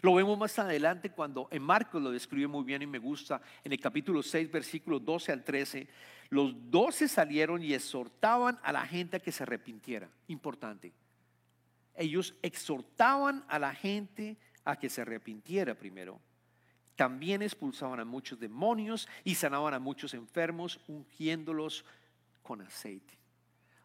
Lo 0.00 0.14
vemos 0.14 0.38
más 0.38 0.58
adelante 0.58 1.10
cuando 1.10 1.48
en 1.50 1.62
Marcos 1.62 2.00
lo 2.02 2.10
describe 2.10 2.46
muy 2.46 2.64
bien 2.64 2.82
y 2.82 2.86
me 2.86 2.98
gusta. 2.98 3.40
En 3.62 3.72
el 3.72 3.80
capítulo 3.80 4.22
6, 4.22 4.50
versículos 4.50 5.04
12 5.04 5.32
al 5.32 5.44
13, 5.44 5.86
los 6.30 6.54
doce 6.70 7.08
salieron 7.08 7.62
y 7.62 7.74
exhortaban 7.74 8.58
a 8.62 8.72
la 8.72 8.86
gente 8.86 9.18
a 9.18 9.20
que 9.20 9.30
se 9.32 9.42
arrepintiera. 9.42 10.08
Importante. 10.28 10.92
Ellos 11.94 12.34
exhortaban 12.42 13.44
a 13.48 13.58
la 13.58 13.74
gente 13.74 14.36
a 14.64 14.76
que 14.78 14.88
se 14.88 15.02
arrepintiera 15.02 15.74
primero. 15.74 16.20
También 16.96 17.42
expulsaban 17.42 18.00
a 18.00 18.04
muchos 18.04 18.38
demonios 18.38 19.08
y 19.24 19.34
sanaban 19.34 19.74
a 19.74 19.78
muchos 19.78 20.14
enfermos, 20.14 20.80
ungiéndolos 20.88 21.84
con 22.42 22.60
aceite. 22.60 23.18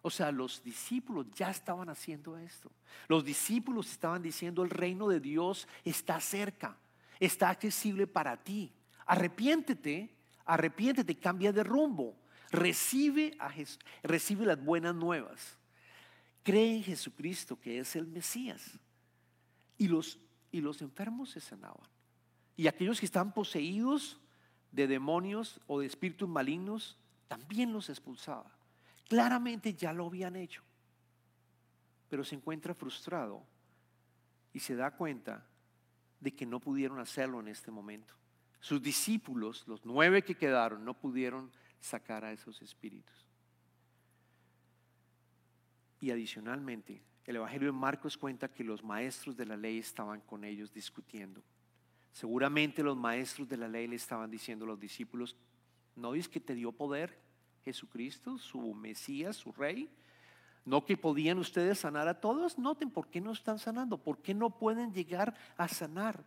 O 0.01 0.09
sea, 0.09 0.31
los 0.31 0.63
discípulos 0.63 1.25
ya 1.33 1.49
estaban 1.49 1.89
haciendo 1.89 2.37
esto. 2.37 2.71
Los 3.07 3.25
discípulos 3.25 3.89
estaban 3.91 4.21
diciendo, 4.21 4.63
el 4.63 4.69
reino 4.69 5.07
de 5.07 5.19
Dios 5.19 5.67
está 5.83 6.19
cerca, 6.21 6.77
está 7.19 7.49
accesible 7.49 8.07
para 8.07 8.37
ti. 8.37 8.71
Arrepiéntete, 9.05 10.09
arrepiéntete, 10.45 11.15
cambia 11.17 11.51
de 11.51 11.63
rumbo. 11.63 12.15
Recibe, 12.51 13.35
a 13.39 13.49
Jes- 13.51 13.79
recibe 14.03 14.45
las 14.45 14.63
buenas 14.63 14.95
nuevas. 14.95 15.56
Cree 16.47 16.77
en 16.77 16.83
Jesucristo 16.83 17.59
que 17.59 17.77
es 17.77 17.93
el 17.97 18.07
Mesías. 18.07 18.79
Y 19.77 19.89
los, 19.89 20.17
y 20.49 20.61
los 20.61 20.81
enfermos 20.81 21.31
se 21.31 21.41
sanaban. 21.41 21.85
Y 22.55 22.67
aquellos 22.67 23.01
que 23.01 23.05
estaban 23.05 23.33
poseídos 23.33 24.17
de 24.71 24.87
demonios 24.87 25.59
o 25.67 25.81
de 25.81 25.87
espíritus 25.87 26.29
malignos, 26.29 26.97
también 27.27 27.73
los 27.73 27.89
expulsaba. 27.89 28.49
Claramente 29.09 29.73
ya 29.73 29.91
lo 29.91 30.05
habían 30.05 30.37
hecho. 30.37 30.63
Pero 32.07 32.23
se 32.23 32.35
encuentra 32.35 32.73
frustrado 32.73 33.43
y 34.53 34.61
se 34.61 34.77
da 34.77 34.91
cuenta 34.91 35.45
de 36.21 36.33
que 36.33 36.45
no 36.45 36.61
pudieron 36.61 37.01
hacerlo 37.01 37.41
en 37.41 37.49
este 37.49 37.71
momento. 37.71 38.13
Sus 38.61 38.81
discípulos, 38.81 39.67
los 39.67 39.83
nueve 39.83 40.21
que 40.21 40.35
quedaron, 40.35 40.85
no 40.85 40.93
pudieron 40.93 41.51
sacar 41.81 42.23
a 42.23 42.31
esos 42.31 42.61
espíritus. 42.61 43.26
Y 45.99 46.11
adicionalmente, 46.11 47.01
el 47.25 47.37
Evangelio 47.37 47.67
de 47.67 47.77
Marcos 47.77 48.17
cuenta 48.17 48.47
que 48.47 48.63
los 48.63 48.83
maestros 48.83 49.35
de 49.35 49.45
la 49.45 49.57
ley 49.57 49.79
estaban 49.79 50.21
con 50.21 50.43
ellos 50.43 50.71
discutiendo. 50.71 51.43
Seguramente 52.11 52.81
los 52.81 52.97
maestros 52.97 53.47
de 53.47 53.57
la 53.57 53.67
ley 53.67 53.87
le 53.87 53.95
estaban 53.95 54.31
diciendo 54.31 54.65
a 54.65 54.69
los 54.69 54.79
discípulos, 54.79 55.35
¿no 55.95 56.15
es 56.15 56.27
que 56.27 56.39
te 56.39 56.55
dio 56.55 56.71
poder 56.71 57.19
Jesucristo, 57.63 58.37
su 58.37 58.73
Mesías, 58.73 59.35
su 59.35 59.51
Rey? 59.51 59.89
¿No 60.65 60.85
que 60.85 60.97
podían 60.97 61.37
ustedes 61.37 61.79
sanar 61.79 62.07
a 62.07 62.19
todos? 62.19 62.57
Noten, 62.57 62.91
¿por 62.91 63.09
qué 63.09 63.21
no 63.21 63.31
están 63.31 63.59
sanando? 63.59 63.97
¿Por 63.97 64.21
qué 64.21 64.33
no 64.33 64.49
pueden 64.57 64.93
llegar 64.93 65.33
a 65.57 65.67
sanar? 65.67 66.25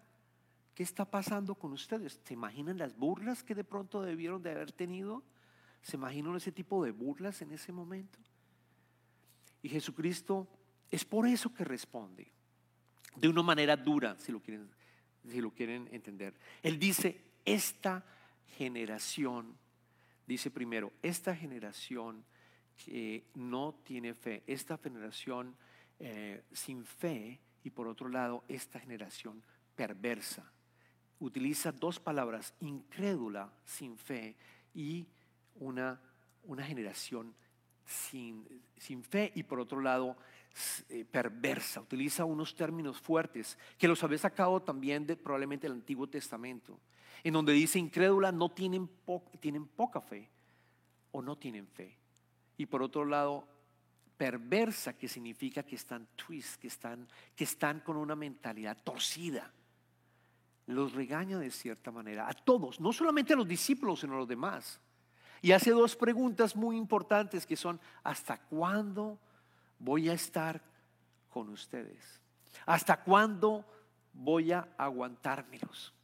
¿Qué 0.74 0.82
está 0.82 1.04
pasando 1.04 1.54
con 1.54 1.72
ustedes? 1.72 2.20
¿Se 2.24 2.34
imaginan 2.34 2.78
las 2.78 2.96
burlas 2.96 3.42
que 3.42 3.54
de 3.54 3.64
pronto 3.64 4.02
debieron 4.02 4.42
de 4.42 4.50
haber 4.50 4.72
tenido? 4.72 5.22
¿Se 5.82 5.96
imaginan 5.96 6.36
ese 6.36 6.52
tipo 6.52 6.84
de 6.84 6.90
burlas 6.90 7.42
en 7.42 7.52
ese 7.52 7.72
momento? 7.72 8.18
Y 9.62 9.68
Jesucristo 9.68 10.48
es 10.90 11.04
por 11.04 11.26
eso 11.26 11.52
que 11.52 11.64
responde, 11.64 12.30
de 13.16 13.28
una 13.28 13.42
manera 13.42 13.76
dura, 13.76 14.16
si 14.18 14.32
lo 14.32 14.40
quieren, 14.40 14.70
si 15.28 15.40
lo 15.40 15.50
quieren 15.52 15.88
entender. 15.92 16.34
Él 16.62 16.78
dice, 16.78 17.20
esta 17.44 18.04
generación, 18.56 19.56
dice 20.26 20.50
primero, 20.50 20.92
esta 21.02 21.34
generación 21.34 22.24
que 22.84 23.24
no 23.34 23.74
tiene 23.84 24.14
fe, 24.14 24.42
esta 24.46 24.78
generación 24.78 25.54
eh, 25.98 26.42
sin 26.52 26.84
fe 26.84 27.40
y 27.62 27.70
por 27.70 27.86
otro 27.86 28.08
lado, 28.08 28.44
esta 28.48 28.80
generación 28.80 29.42
perversa. 29.76 30.50
Utiliza 31.18 31.72
dos 31.72 32.00
palabras, 32.00 32.54
incrédula, 32.60 33.52
sin 33.64 33.98
fe, 33.98 34.36
y 34.74 35.06
una, 35.56 36.00
una 36.44 36.64
generación 36.64 37.34
sin, 37.90 39.02
fe 39.02 39.32
y 39.34 39.42
por 39.42 39.60
otro 39.60 39.80
lado 39.80 40.16
eh, 40.88 41.04
perversa, 41.04 41.80
utiliza 41.80 42.24
unos 42.24 42.54
términos 42.54 43.00
fuertes 43.00 43.58
que 43.76 43.88
los 43.88 44.02
había 44.04 44.18
sacado 44.18 44.60
también 44.60 45.06
de 45.06 45.16
probablemente 45.16 45.66
del 45.66 45.78
Antiguo 45.78 46.08
Testamento, 46.08 46.78
en 47.24 47.32
donde 47.32 47.52
dice 47.52 47.78
incrédula 47.78 48.32
no 48.32 48.50
tienen, 48.50 48.88
tienen 49.40 49.66
poca 49.66 50.00
fe 50.00 50.28
o 51.12 51.20
no 51.20 51.36
tienen 51.36 51.66
fe. 51.66 51.96
Y 52.56 52.66
por 52.66 52.82
otro 52.82 53.04
lado, 53.04 53.48
perversa, 54.16 54.96
que 54.96 55.08
significa 55.08 55.62
que 55.62 55.76
están 55.76 56.06
twist, 56.14 56.60
que 56.60 56.68
están, 56.68 57.08
que 57.34 57.44
están 57.44 57.80
con 57.80 57.96
una 57.96 58.14
mentalidad 58.14 58.76
torcida. 58.84 59.52
Los 60.66 60.92
regaña 60.92 61.38
de 61.38 61.50
cierta 61.50 61.90
manera, 61.90 62.28
a 62.28 62.34
todos, 62.34 62.80
no 62.80 62.92
solamente 62.92 63.32
a 63.32 63.36
los 63.36 63.48
discípulos, 63.48 64.00
sino 64.00 64.14
a 64.14 64.18
los 64.18 64.28
demás. 64.28 64.80
Y 65.42 65.52
hace 65.52 65.70
dos 65.70 65.96
preguntas 65.96 66.54
muy 66.54 66.76
importantes 66.76 67.46
que 67.46 67.56
son, 67.56 67.80
¿hasta 68.02 68.38
cuándo 68.38 69.18
voy 69.78 70.08
a 70.08 70.12
estar 70.12 70.60
con 71.30 71.48
ustedes? 71.48 72.20
¿Hasta 72.66 73.02
cuándo 73.02 73.64
voy 74.12 74.52
a 74.52 74.68
aguantármelos? 74.76 75.94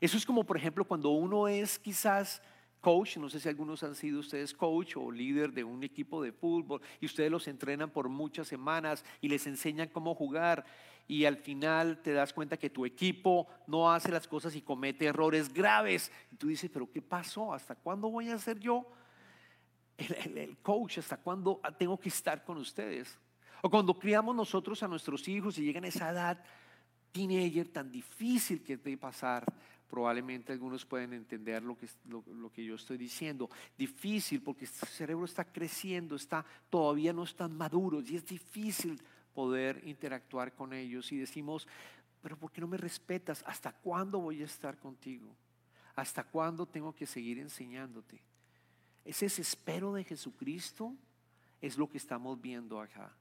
Eso 0.00 0.16
es 0.16 0.24
como, 0.24 0.44
por 0.44 0.56
ejemplo, 0.56 0.84
cuando 0.84 1.10
uno 1.10 1.48
es 1.48 1.78
quizás 1.78 2.42
coach, 2.80 3.16
no 3.16 3.28
sé 3.28 3.40
si 3.40 3.48
algunos 3.48 3.82
han 3.82 3.94
sido 3.94 4.20
ustedes 4.20 4.54
coach 4.54 4.96
o 4.96 5.10
líder 5.10 5.52
de 5.52 5.64
un 5.64 5.82
equipo 5.82 6.22
de 6.22 6.32
fútbol 6.32 6.80
y 7.00 7.06
ustedes 7.06 7.30
los 7.30 7.48
entrenan 7.48 7.90
por 7.90 8.08
muchas 8.08 8.46
semanas 8.46 9.04
y 9.20 9.28
les 9.28 9.46
enseñan 9.46 9.88
cómo 9.88 10.14
jugar 10.14 10.64
y 11.08 11.24
al 11.24 11.36
final 11.36 12.02
te 12.02 12.12
das 12.12 12.32
cuenta 12.32 12.56
que 12.56 12.70
tu 12.70 12.84
equipo 12.84 13.46
no 13.66 13.92
hace 13.92 14.10
las 14.10 14.26
cosas 14.26 14.54
y 14.56 14.62
comete 14.62 15.06
errores 15.06 15.52
graves. 15.52 16.10
Y 16.32 16.36
tú 16.36 16.48
dices, 16.48 16.70
pero 16.72 16.90
¿qué 16.90 17.00
pasó? 17.00 17.52
¿Hasta 17.54 17.76
cuándo 17.76 18.10
voy 18.10 18.30
a 18.30 18.38
ser 18.38 18.58
yo 18.58 18.86
el, 19.96 20.56
coach? 20.62 20.98
¿Hasta 20.98 21.16
cuándo 21.16 21.60
tengo 21.78 21.98
que 21.98 22.08
estar 22.08 22.44
con 22.44 22.56
ustedes? 22.58 23.18
O 23.62 23.70
cuando 23.70 23.96
criamos 23.98 24.34
nosotros 24.34 24.82
a 24.82 24.88
nuestros 24.88 25.26
hijos 25.28 25.58
y 25.58 25.64
llegan 25.64 25.84
a 25.84 25.88
esa 25.88 26.10
edad 26.10 26.42
teenager 27.12 27.68
tan 27.68 27.90
difícil 27.90 28.62
que 28.62 28.76
de 28.76 28.98
pasar, 28.98 29.44
probablemente 29.88 30.52
algunos 30.52 30.84
pueden 30.84 31.12
entender 31.14 31.62
lo 31.62 31.76
que, 31.76 31.88
lo, 32.08 32.50
que 32.50 32.64
yo 32.64 32.74
estoy 32.74 32.98
diciendo. 32.98 33.48
Difícil 33.78 34.42
porque 34.42 34.64
el 34.64 34.70
cerebro 34.70 35.24
está 35.24 35.44
creciendo, 35.44 36.16
está, 36.16 36.44
todavía 36.68 37.12
no 37.12 37.22
están 37.22 37.56
maduros 37.56 38.10
y 38.10 38.16
es 38.16 38.26
difícil 38.26 39.00
poder 39.36 39.82
interactuar 39.84 40.54
con 40.54 40.72
ellos 40.72 41.12
y 41.12 41.18
decimos, 41.18 41.68
pero 42.22 42.38
¿por 42.38 42.50
qué 42.50 42.62
no 42.62 42.66
me 42.66 42.78
respetas? 42.78 43.44
¿Hasta 43.46 43.70
cuándo 43.70 44.18
voy 44.18 44.40
a 44.40 44.46
estar 44.46 44.78
contigo? 44.78 45.36
¿Hasta 45.94 46.24
cuándo 46.24 46.64
tengo 46.64 46.94
que 46.94 47.04
seguir 47.04 47.38
enseñándote? 47.38 48.22
Ese 49.04 49.26
desespero 49.26 49.92
de 49.92 50.04
Jesucristo 50.04 50.94
es 51.60 51.76
lo 51.76 51.86
que 51.86 51.98
estamos 51.98 52.40
viendo 52.40 52.80
acá. 52.80 53.14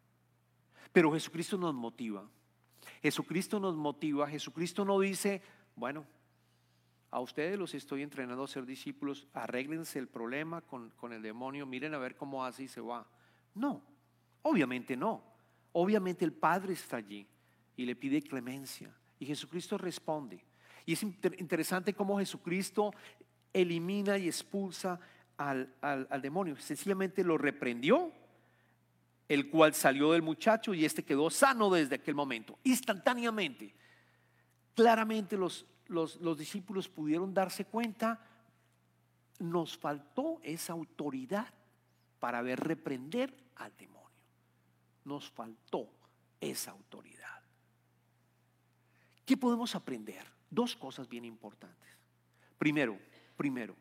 Pero 0.94 1.12
Jesucristo 1.12 1.58
nos 1.58 1.74
motiva. 1.74 2.26
Jesucristo 3.02 3.60
nos 3.60 3.76
motiva. 3.76 4.26
Jesucristo 4.30 4.86
no 4.86 4.98
dice, 5.02 5.42
bueno, 5.76 6.06
a 7.12 7.20
ustedes 7.20 7.60
los 7.60 7.74
estoy 7.74 8.04
entrenando 8.04 8.46
a 8.46 8.48
ser 8.48 8.66
discípulos, 8.66 9.28
arréglense 9.34 10.00
el 10.00 10.08
problema 10.08 10.62
con, 10.62 10.92
con 10.92 11.12
el 11.12 11.22
demonio, 11.22 11.66
miren 11.66 11.94
a 11.94 11.98
ver 11.98 12.16
cómo 12.16 12.46
hace 12.46 12.64
y 12.64 12.68
se 12.70 12.80
va. 12.80 13.06
No, 13.54 13.84
obviamente 14.44 14.96
no. 14.96 15.35
Obviamente 15.78 16.24
el 16.24 16.34
Padre 16.34 16.74
está 16.74 16.98
allí 16.98 17.28
y 17.76 17.86
le 17.86 17.96
pide 17.96 18.22
clemencia. 18.22 18.94
Y 19.20 19.26
Jesucristo 19.26 19.78
responde. 19.78 20.44
Y 20.86 20.94
es 20.94 21.04
interesante 21.04 21.94
cómo 21.94 22.18
Jesucristo 22.18 22.94
elimina 23.52 24.18
y 24.18 24.28
expulsa 24.28 25.00
al, 25.38 25.74
al, 25.82 26.08
al, 26.10 26.22
demonio. 26.22 26.56
Sencillamente 26.58 27.24
lo 27.24 27.38
reprendió, 27.38 28.12
el 29.28 29.50
cual 29.50 29.74
salió 29.74 30.14
del 30.14 30.22
muchacho 30.22 30.74
y 30.74 30.86
este 30.86 31.04
quedó 31.04 31.30
sano 31.30 31.70
desde 31.70 31.96
aquel 31.96 32.16
momento, 32.16 32.58
instantáneamente. 32.64 33.74
Claramente 34.76 35.36
los, 35.36 35.66
los, 35.88 36.38
discípulos 36.38 36.88
pudieron 36.88 37.34
darse 37.34 37.66
cuenta, 37.66 38.26
nos 39.40 39.78
faltó 39.78 40.40
esa 40.44 40.74
autoridad 40.74 41.54
para 42.20 42.42
ver 42.42 42.60
reprender 42.60 43.36
al 43.56 43.76
demonio. 43.78 44.05
Nos 45.06 45.30
faltó 45.30 45.90
esa 46.42 46.72
autoridad. 46.72 47.42
¿Qué 49.26 49.38
podemos 49.38 49.74
aprender? 49.76 50.26
Dos 50.50 50.76
cosas 50.76 51.10
bien 51.10 51.26
importantes. 51.26 51.90
Primero, 52.58 52.98
primero, 53.36 53.76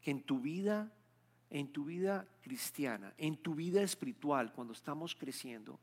que 0.00 0.10
en 0.10 0.22
tu 0.22 0.40
vida, 0.40 0.92
en 1.50 1.72
tu 1.72 1.84
vida 1.84 2.26
cristiana, 2.42 3.14
en 3.16 3.36
tu 3.36 3.54
vida 3.54 3.82
espiritual, 3.82 4.52
cuando 4.52 4.72
estamos 4.72 5.14
creciendo, 5.14 5.78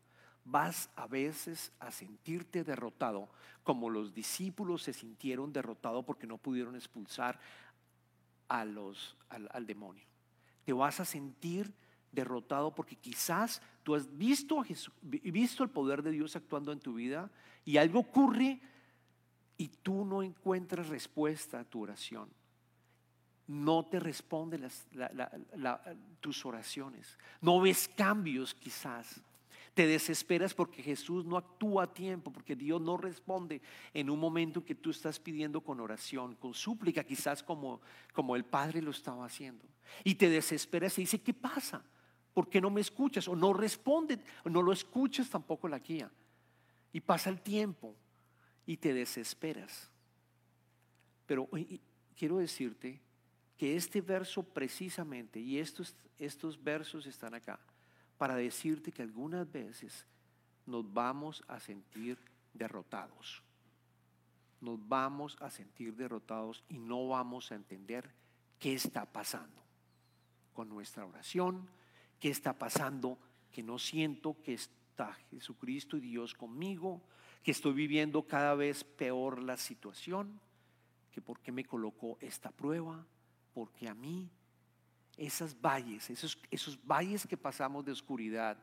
vas 0.46 0.90
a 0.96 1.08
veces 1.08 1.72
a 1.80 1.92
sentirte 1.92 2.64
derrotado, 2.64 3.30
como 3.64 3.90
los 3.90 4.14
discípulos 4.14 4.84
se 4.84 4.94
sintieron 4.94 5.54
derrotados 5.54 6.06
porque 6.06 6.28
no 6.28 6.38
pudieron 6.38 6.76
expulsar 6.76 7.40
a 8.48 8.66
los, 8.66 9.16
al, 9.30 9.66
demonio. 9.66 10.06
Te 10.66 10.74
vas 10.74 11.00
a 11.00 11.06
sentir 11.06 11.74
derrotado 12.12 12.74
porque 12.74 12.96
quizás 12.96 13.62
tú 13.90 13.96
has 13.96 14.16
visto, 14.20 14.60
a 14.60 14.66
visto 15.02 15.64
el 15.64 15.72
poder 15.72 16.04
de 16.04 16.12
Dios 16.12 16.36
actuando 16.36 16.72
en 16.72 16.80
tu 16.80 16.94
vida 16.94 17.32
y 17.66 17.78
algo 17.78 18.02
ocurre 18.02 18.62
y 19.58 19.68
tú 19.68 20.06
no 20.06 20.22
encuentras 20.22 20.90
respuesta 20.90 21.60
a 21.60 21.64
tu 21.64 21.82
oración. 21.82 22.30
No 23.48 23.88
te 23.88 24.00
responden 24.00 24.68
tus 26.20 26.46
oraciones. 26.46 27.18
No 27.42 27.60
ves 27.60 27.90
cambios 27.96 28.54
quizás. 28.54 29.24
Te 29.74 29.88
desesperas 29.88 30.54
porque 30.54 30.84
Jesús 30.84 31.26
no 31.26 31.36
actúa 31.36 31.86
a 31.86 31.94
tiempo, 31.94 32.32
porque 32.32 32.56
Dios 32.56 32.80
no 32.80 32.96
responde 32.96 33.60
en 33.92 34.12
un 34.12 34.20
momento 34.20 34.64
que 34.64 34.76
tú 34.76 34.92
estás 34.92 35.20
pidiendo 35.20 35.62
con 35.62 35.80
oración, 35.80 36.36
con 36.36 36.54
súplica, 36.54 37.04
quizás 37.04 37.42
como, 37.42 37.82
como 38.14 38.36
el 38.36 38.46
Padre 38.46 38.84
lo 38.84 38.92
estaba 38.92 39.26
haciendo. 39.26 39.66
Y 40.04 40.14
te 40.14 40.30
desesperas 40.30 40.96
y 41.00 41.02
dice, 41.02 41.20
¿qué 41.20 41.34
pasa? 41.34 41.84
¿Por 42.34 42.50
qué 42.50 42.62
no 42.62 42.70
me 42.70 42.82
escuchas? 42.82 43.28
O 43.28 43.36
no 43.36 43.54
responde, 43.54 44.20
o 44.44 44.50
no 44.50 44.62
lo 44.62 44.72
escuchas 44.72 45.30
tampoco 45.30 45.68
la 45.68 45.80
guía. 45.80 46.12
Y 46.92 47.02
pasa 47.02 47.30
el 47.30 47.42
tiempo 47.42 47.96
y 48.66 48.78
te 48.78 48.94
desesperas. 48.94 49.90
Pero 51.26 51.50
quiero 52.16 52.38
decirte 52.38 53.00
que 53.58 53.76
este 53.76 54.02
verso 54.02 54.44
precisamente, 54.44 55.40
y 55.40 55.60
estos, 55.60 55.96
estos 56.18 56.64
versos 56.64 57.06
están 57.06 57.34
acá, 57.34 57.60
para 58.18 58.36
decirte 58.36 58.92
que 58.92 59.02
algunas 59.02 59.50
veces 59.52 60.06
nos 60.66 60.92
vamos 60.94 61.44
a 61.48 61.60
sentir 61.60 62.18
derrotados. 62.54 63.44
Nos 64.62 64.80
vamos 64.88 65.38
a 65.40 65.50
sentir 65.50 65.96
derrotados 65.96 66.64
y 66.68 66.78
no 66.78 67.08
vamos 67.08 67.52
a 67.52 67.56
entender 67.56 68.10
qué 68.60 68.74
está 68.74 69.06
pasando 69.06 69.64
con 70.54 70.68
nuestra 70.70 71.06
oración, 71.06 71.70
qué 72.20 72.30
está 72.30 72.58
pasando, 72.58 73.18
que 73.52 73.64
no 73.64 73.80
siento 73.80 74.42
que 74.42 74.54
está 74.54 75.14
Jesucristo 75.32 75.98
y 75.98 76.02
Dios 76.02 76.34
conmigo, 76.34 77.02
que 77.44 77.52
estoy 77.52 77.74
viviendo 77.74 78.28
cada 78.28 78.56
vez 78.56 78.84
peor 78.84 79.42
la 79.42 79.58
situación, 79.58 80.40
que 81.12 81.22
por 81.22 81.40
qué 81.40 81.52
me 81.52 81.66
colocó 81.66 82.18
esta 82.20 82.52
prueba, 82.52 83.06
porque 83.54 83.88
a 83.88 83.94
mí 83.94 84.30
esas 85.18 85.60
valles, 85.60 86.10
esos, 86.10 86.40
esos 86.52 86.80
valles 86.86 87.26
que 87.28 87.38
pasamos 87.38 87.84
de 87.86 87.92
oscuridad 87.92 88.58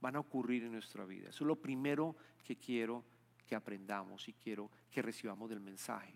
van 0.00 0.16
a 0.16 0.20
ocurrir 0.20 0.64
en 0.64 0.72
nuestra 0.72 1.04
vida. 1.04 1.30
Eso 1.30 1.44
es 1.44 1.48
lo 1.48 1.56
primero 1.56 2.16
que 2.44 2.56
quiero 2.56 3.04
que 3.46 3.54
aprendamos 3.54 4.28
y 4.28 4.32
quiero 4.32 4.70
que 4.90 5.02
recibamos 5.02 5.48
del 5.48 5.60
mensaje, 5.60 6.12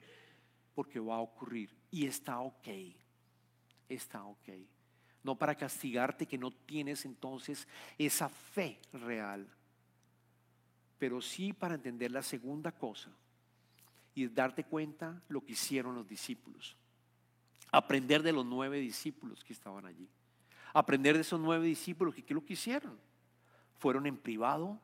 porque 0.74 0.98
va 0.98 1.16
a 1.16 1.20
ocurrir 1.20 1.70
y 1.90 2.06
está 2.06 2.40
ok, 2.40 2.68
está 3.88 4.24
ok. 4.24 4.48
No 5.22 5.36
para 5.36 5.54
castigarte 5.54 6.26
que 6.26 6.38
no 6.38 6.50
tienes 6.50 7.04
entonces 7.04 7.68
esa 7.98 8.28
fe 8.28 8.80
real, 8.92 9.46
pero 10.98 11.20
sí 11.20 11.52
para 11.52 11.74
entender 11.74 12.10
la 12.10 12.22
segunda 12.22 12.72
cosa 12.72 13.10
y 14.14 14.28
darte 14.28 14.64
cuenta 14.64 15.22
lo 15.28 15.44
que 15.44 15.52
hicieron 15.52 15.94
los 15.94 16.06
discípulos. 16.06 16.76
Aprender 17.72 18.22
de 18.22 18.32
los 18.32 18.44
nueve 18.44 18.80
discípulos 18.80 19.44
que 19.44 19.52
estaban 19.52 19.86
allí. 19.86 20.08
Aprender 20.72 21.14
de 21.14 21.22
esos 21.22 21.40
nueve 21.40 21.66
discípulos 21.66 22.14
que 22.14 22.24
qué 22.24 22.34
lo 22.34 22.44
que 22.44 22.54
hicieron. 22.54 22.98
Fueron 23.78 24.06
en 24.06 24.16
privado 24.16 24.78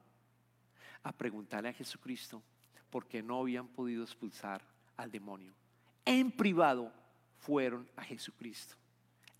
a 1.03 1.13
preguntarle 1.13 1.69
a 1.69 1.75
Jesucristo 1.75 2.43
porque 2.91 3.23
no 3.23 3.41
habían 3.41 3.69
podido 3.69 4.03
expulsar 4.03 4.63
al 4.97 5.11
demonio. 5.11 5.55
En 6.05 6.31
privado 6.31 6.93
fueron 7.39 7.89
a 7.97 8.03
Jesucristo. 8.03 8.75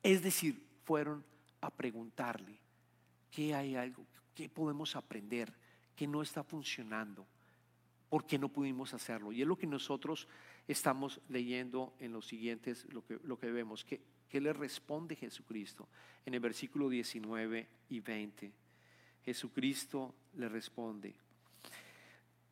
Es 0.03 0.23
decir, 0.23 0.66
fueron 0.87 1.25
a 1.61 1.71
preguntarle 1.71 2.61
qué 3.29 3.55
hay 3.55 3.75
algo, 3.75 4.07
qué 4.35 4.49
podemos 4.49 4.95
aprender, 4.95 5.53
qué 5.97 6.07
no 6.07 6.23
está 6.23 6.45
funcionando, 6.45 7.27
por 8.09 8.25
qué 8.25 8.39
no 8.39 8.49
pudimos 8.49 8.95
hacerlo. 8.95 9.33
Y 9.33 9.43
es 9.43 9.49
lo 9.49 9.59
que 9.59 9.67
nosotros 9.67 10.29
estamos 10.69 11.21
leyendo 11.29 11.93
en 11.99 12.13
los 12.13 12.27
siguientes, 12.29 12.87
lo 12.93 13.05
que, 13.05 13.19
lo 13.25 13.37
que 13.37 13.51
vemos, 13.51 13.85
que, 13.85 14.01
le 14.31 14.53
responde 14.53 15.17
Jesucristo 15.17 15.89
en 16.27 16.35
el 16.35 16.41
versículo 16.41 16.91
19 16.91 17.69
y 17.89 18.01
20. 18.01 18.53
Jesucristo 19.25 20.15
le 20.35 20.47
responde. 20.51 21.15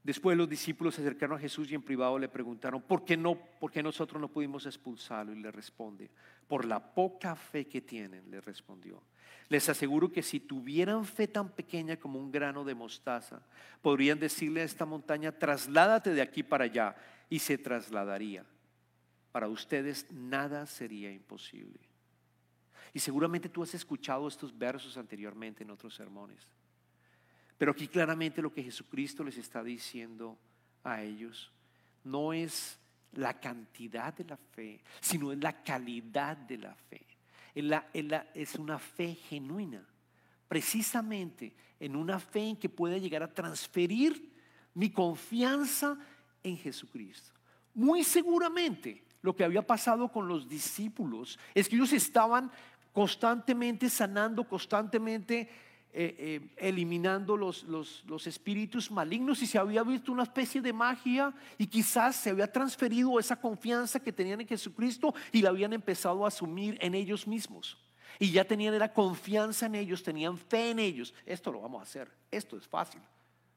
Después 0.04 0.36
los 0.36 0.48
discípulos 0.48 0.94
se 0.94 1.00
acercaron 1.00 1.38
a 1.38 1.40
Jesús 1.40 1.70
y 1.70 1.74
en 1.74 1.82
privado 1.82 2.18
le 2.18 2.28
preguntaron, 2.28 2.82
¿por 2.82 3.06
qué, 3.06 3.16
no, 3.16 3.36
¿por 3.58 3.72
qué 3.72 3.82
nosotros 3.82 4.20
no 4.20 4.28
pudimos 4.28 4.66
expulsarlo? 4.66 5.32
Y 5.32 5.40
le 5.40 5.50
responde, 5.50 6.10
por 6.46 6.66
la 6.66 6.78
poca 6.78 7.34
fe 7.34 7.66
que 7.66 7.80
tienen, 7.80 8.30
le 8.30 8.42
respondió. 8.42 9.02
Les 9.48 9.66
aseguro 9.70 10.12
que 10.12 10.22
si 10.22 10.40
tuvieran 10.40 11.06
fe 11.06 11.26
tan 11.26 11.48
pequeña 11.48 11.96
como 11.96 12.18
un 12.18 12.30
grano 12.30 12.64
de 12.64 12.74
mostaza, 12.74 13.40
podrían 13.80 14.20
decirle 14.20 14.60
a 14.60 14.64
esta 14.64 14.84
montaña, 14.84 15.32
trasládate 15.32 16.10
de 16.10 16.20
aquí 16.20 16.42
para 16.42 16.64
allá, 16.64 16.94
y 17.30 17.38
se 17.38 17.56
trasladaría. 17.56 18.44
Para 19.32 19.48
ustedes 19.48 20.06
nada 20.12 20.66
sería 20.66 21.10
imposible. 21.10 21.80
Y 22.92 22.98
seguramente 22.98 23.48
tú 23.48 23.62
has 23.62 23.74
escuchado 23.74 24.28
estos 24.28 24.56
versos 24.56 24.98
anteriormente 24.98 25.64
en 25.64 25.70
otros 25.70 25.94
sermones. 25.94 26.46
Pero 27.64 27.72
aquí 27.72 27.88
claramente 27.88 28.42
lo 28.42 28.52
que 28.52 28.62
Jesucristo 28.62 29.24
les 29.24 29.38
está 29.38 29.64
diciendo 29.64 30.36
a 30.82 31.00
ellos 31.00 31.50
no 32.04 32.34
es 32.34 32.78
la 33.12 33.40
cantidad 33.40 34.12
de 34.12 34.24
la 34.24 34.36
fe, 34.36 34.82
sino 35.00 35.32
es 35.32 35.38
la 35.38 35.62
calidad 35.62 36.36
de 36.36 36.58
la 36.58 36.74
fe. 36.74 37.06
Es, 38.34 38.56
una 38.56 38.78
fe 38.78 39.14
genuina, 39.14 39.82
precisamente 40.46 41.54
en 41.80 41.96
una 41.96 42.20
fe 42.20 42.48
en 42.48 42.56
que 42.58 42.68
puede 42.68 43.00
llegar 43.00 43.22
a 43.22 43.32
transferir 43.32 44.30
mi 44.74 44.90
confianza 44.90 45.96
en 46.42 46.58
Jesucristo. 46.58 47.32
Muy 47.72 48.04
seguramente 48.04 49.04
lo 49.22 49.34
que 49.34 49.42
había 49.42 49.66
pasado 49.66 50.12
con 50.12 50.28
los 50.28 50.46
discípulos 50.46 51.38
es 51.54 51.66
que 51.66 51.76
ellos 51.76 51.94
estaban 51.94 52.52
constantemente 52.92 53.88
sanando, 53.88 54.46
constantemente 54.46 55.48
eh, 55.96 56.16
eh, 56.18 56.40
eliminando 56.56 57.36
los, 57.36 57.62
los, 57.62 58.26
espíritus 58.26 58.90
malignos 58.90 59.40
y 59.42 59.46
se 59.46 59.58
había 59.58 59.84
visto 59.84 60.10
una 60.10 60.24
especie 60.24 60.60
de 60.60 60.72
magia 60.72 61.32
y 61.56 61.68
quizás 61.68 62.16
se 62.16 62.30
había 62.30 62.50
transferido 62.50 63.20
esa 63.20 63.40
confianza 63.40 64.00
que 64.00 64.12
tenían 64.12 64.40
en 64.40 64.48
Jesucristo 64.48 65.14
y 65.30 65.40
la 65.40 65.50
habían 65.50 65.72
empezado 65.72 66.24
a 66.24 66.28
asumir 66.28 66.76
en 66.80 66.96
ellos 66.96 67.28
mismos. 67.28 67.78
Y 68.18 68.32
ya 68.32 68.44
tenían 68.44 68.76
la 68.76 68.92
confianza 68.92 69.66
en 69.66 69.76
ellos, 69.76 70.02
tenían 70.02 70.36
fe 70.36 70.70
en 70.70 70.80
ellos. 70.80 71.14
Esto 71.24 71.52
lo 71.52 71.60
vamos 71.60 71.78
a 71.78 71.84
hacer, 71.84 72.10
esto 72.28 72.56
es 72.56 72.66
fácil. 72.66 73.00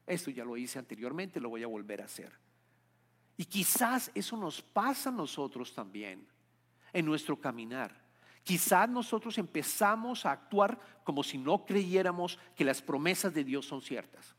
Esto 0.06 0.30
ya 0.30 0.44
lo 0.44 0.56
hice 0.56 0.78
anteriormente, 0.78 1.40
lo 1.40 1.48
voy 1.48 1.64
a 1.64 1.66
volver 1.66 2.02
a 2.02 2.04
hacer. 2.04 2.32
Y 3.36 3.46
quizás 3.46 4.12
eso 4.14 4.36
nos 4.36 4.62
pasa 4.62 5.10
a 5.10 5.12
nosotros 5.12 5.74
también 5.74 6.24
en 6.92 7.04
nuestro 7.04 7.36
caminar. 7.40 8.07
Quizás 8.42 8.88
nosotros 8.88 9.36
empezamos 9.38 10.24
a 10.24 10.32
actuar 10.32 10.78
como 11.04 11.22
si 11.22 11.38
no 11.38 11.64
creyéramos 11.64 12.38
que 12.54 12.64
las 12.64 12.82
promesas 12.82 13.34
de 13.34 13.44
Dios 13.44 13.66
son 13.66 13.82
ciertas. 13.82 14.34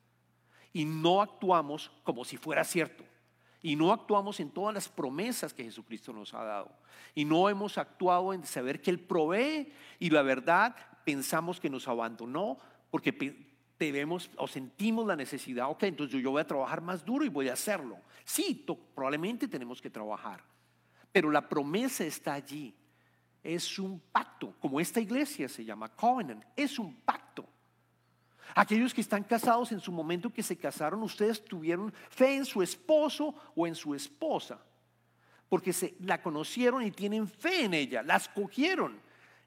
Y 0.73 0.85
no 0.85 1.21
actuamos 1.21 1.91
como 2.03 2.23
si 2.23 2.37
fuera 2.37 2.63
cierto. 2.63 3.03
Y 3.61 3.75
no 3.75 3.91
actuamos 3.91 4.39
en 4.39 4.51
todas 4.51 4.73
las 4.73 4.87
promesas 4.87 5.53
que 5.53 5.63
Jesucristo 5.63 6.13
nos 6.13 6.33
ha 6.33 6.43
dado. 6.43 6.71
Y 7.13 7.25
no 7.25 7.49
hemos 7.49 7.77
actuado 7.77 8.33
en 8.33 8.45
saber 8.45 8.81
que 8.81 8.89
Él 8.89 8.99
provee 8.99 9.73
y 9.99 10.09
la 10.09 10.21
verdad 10.21 10.75
pensamos 11.03 11.59
que 11.59 11.69
nos 11.69 11.87
abandonó 11.87 12.57
porque 12.89 13.49
debemos 13.77 14.29
o 14.37 14.47
sentimos 14.47 15.07
la 15.07 15.15
necesidad, 15.15 15.69
ok, 15.69 15.83
entonces 15.83 16.21
yo 16.21 16.31
voy 16.31 16.41
a 16.41 16.47
trabajar 16.47 16.81
más 16.81 17.03
duro 17.03 17.25
y 17.25 17.29
voy 17.29 17.49
a 17.49 17.53
hacerlo. 17.53 17.97
Sí, 18.25 18.65
probablemente 18.93 19.47
tenemos 19.47 19.81
que 19.81 19.89
trabajar, 19.89 20.43
pero 21.11 21.31
la 21.31 21.47
promesa 21.47 22.03
está 22.03 22.33
allí 22.33 22.75
es 23.43 23.79
un 23.79 23.99
pacto, 23.99 24.53
como 24.59 24.79
esta 24.79 24.99
iglesia 24.99 25.47
se 25.47 25.63
llama 25.63 25.89
covenant, 25.89 26.43
es 26.55 26.77
un 26.79 26.95
pacto. 27.01 27.47
Aquellos 28.55 28.93
que 28.93 29.01
están 29.01 29.23
casados 29.23 29.71
en 29.71 29.79
su 29.79 29.91
momento 29.91 30.31
que 30.31 30.43
se 30.43 30.57
casaron, 30.57 31.03
ustedes 31.03 31.43
tuvieron 31.43 31.93
fe 32.09 32.35
en 32.35 32.45
su 32.45 32.61
esposo 32.61 33.35
o 33.55 33.67
en 33.67 33.75
su 33.75 33.93
esposa, 33.93 34.59
porque 35.47 35.71
se 35.71 35.95
la 35.99 36.21
conocieron 36.21 36.83
y 36.83 36.91
tienen 36.91 37.27
fe 37.27 37.65
en 37.65 37.73
ella, 37.73 38.01
la 38.01 38.15
escogieron 38.15 38.99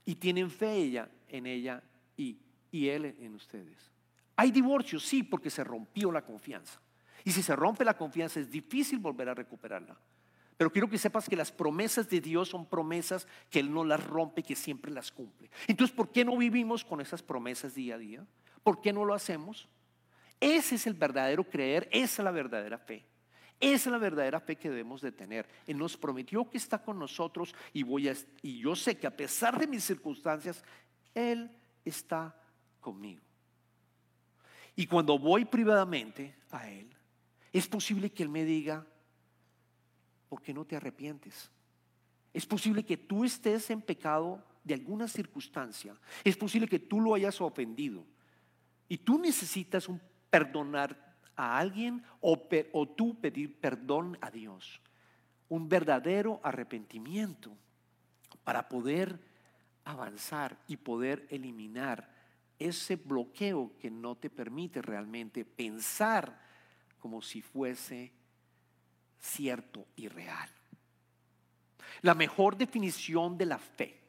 y 0.05 0.15
tienen 0.15 0.51
fe 0.51 0.75
ella 0.75 1.09
en 1.29 1.47
ella 1.47 1.83
y, 2.17 2.39
y 2.71 2.89
él 2.89 3.17
en 3.19 3.35
ustedes. 3.35 3.91
Hay 4.37 4.51
divorcios, 4.51 5.05
sí, 5.05 5.23
porque 5.23 5.51
se 5.51 5.63
rompió 5.63 6.11
la 6.11 6.25
confianza. 6.25 6.81
Y 7.25 7.31
si 7.31 7.43
se 7.43 7.55
rompe 7.55 7.85
la 7.85 7.97
confianza 7.97 8.41
es 8.41 8.51
difícil 8.51 8.99
volver 8.99 9.29
a 9.29 9.35
recuperarla. 9.35 9.97
Pero 10.57 10.71
quiero 10.71 10.89
que 10.89 10.99
sepas 10.99 11.29
que 11.29 11.37
las 11.37 11.51
promesas 11.51 12.09
de 12.09 12.21
Dios 12.21 12.49
son 12.51 12.67
promesas 12.67 13.27
que 13.51 13.61
Él 13.61 13.73
no 13.73 13.85
las 13.85 14.05
rompe, 14.05 14.43
que 14.43 14.55
siempre 14.55 14.93
las 14.93 15.11
cumple. 15.11 15.51
Entonces, 15.67 15.95
¿por 15.95 16.11
qué 16.11 16.25
no 16.25 16.37
vivimos 16.37 16.85
con 16.85 17.01
esas 17.01 17.23
promesas 17.23 17.75
día 17.75 17.97
a 17.97 17.99
día? 17.99 18.27
¿Por 18.63 18.81
qué 18.81 18.93
no 18.93 19.05
lo 19.05 19.15
hacemos? 19.15 19.69
Ese 20.41 20.75
es 20.75 20.87
el 20.87 20.95
verdadero 20.95 21.45
creer, 21.45 21.89
esa 21.93 22.23
es 22.23 22.25
la 22.25 22.31
verdadera 22.31 22.79
fe. 22.79 23.05
Esa 23.61 23.89
es 23.89 23.93
la 23.93 23.99
verdadera 23.99 24.41
fe 24.41 24.57
que 24.57 24.69
debemos 24.69 25.01
de 25.01 25.13
tener. 25.13 25.49
Él 25.69 25.79
nos 25.79 25.97
prometió 25.97 26.51
que 26.51 26.59
está 26.59 26.83
con 26.83 26.99
nosotros 26.99 27.55
y, 27.73 27.85
voy 27.85 28.09
a, 28.09 28.15
y 28.43 28.59
yo 28.59 28.75
sé 28.75 28.99
que 28.99 29.07
a 29.07 29.17
pesar 29.17 29.57
de 29.57 29.69
mis 29.69 29.85
circunstancias, 29.85 30.65
Él 31.15 31.49
está 31.85 32.37
conmigo. 32.81 33.23
Y 34.75 34.87
cuando 34.87 35.17
voy 35.17 35.45
privadamente 35.45 36.35
a 36.51 36.69
Él, 36.69 36.93
es 37.53 37.69
posible 37.69 38.11
que 38.11 38.25
Él 38.25 38.31
me 38.31 38.45
diga, 38.45 38.85
¿por 40.33 40.41
qué 40.41 40.55
no 40.55 40.65
te 40.65 40.77
arrepientes? 40.77 41.51
Es 42.33 42.47
posible 42.47 42.87
que 42.87 42.97
tú 42.97 43.23
estés 43.23 43.69
en 43.69 43.83
pecado 43.83 44.43
de 44.65 44.73
alguna 44.73 45.07
circunstancia. 45.07 45.95
Es 46.25 46.39
posible 46.39 46.67
que 46.67 46.79
tú 46.79 47.03
lo 47.03 47.15
hayas 47.15 47.39
ofendido. 47.43 48.03
Y 48.89 48.97
tú 48.97 49.19
necesitas 49.19 49.91
un 49.91 50.01
perdonar 50.31 51.19
a 51.37 51.59
alguien 51.59 52.03
o, 52.23 52.49
o 52.73 52.89
tú 52.89 53.21
pedir 53.21 53.61
perdón 53.61 54.17
a 54.23 54.31
Dios. 54.31 54.81
Un 55.51 55.69
verdadero 55.69 56.41
arrepentimiento 56.43 57.55
para 58.43 58.71
poder 58.71 59.21
avanzar 59.85 60.57
y 60.67 60.79
poder 60.79 61.27
eliminar 61.29 62.11
ese 62.59 62.97
bloqueo 62.97 63.77
que 63.79 63.91
no 63.91 64.15
te 64.15 64.31
permite 64.31 64.81
realmente 64.81 65.45
pensar 65.45 66.41
como 66.99 67.21
si 67.21 67.43
fuese 67.43 68.15
cierto 69.23 69.87
y 69.97 70.09
real. 70.09 70.49
La 72.03 72.15
mejor 72.15 72.57
definición 72.57 73.39
de 73.39 73.47
la 73.47 73.59
fe, 73.59 74.01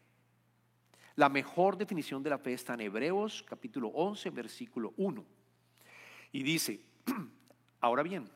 la 1.15 1.29
mejor 1.29 1.77
definición 1.77 2.23
de 2.23 2.31
la 2.31 2.39
fe 2.39 2.53
está 2.53 2.73
en 2.73 2.81
Hebreos 2.81 3.45
capítulo 3.47 3.89
11, 3.89 4.29
versículo 4.31 4.93
1. 4.97 5.23
Y 6.31 6.41
dice, 6.41 6.81
ahora 7.79 8.01
bien, 8.01 8.27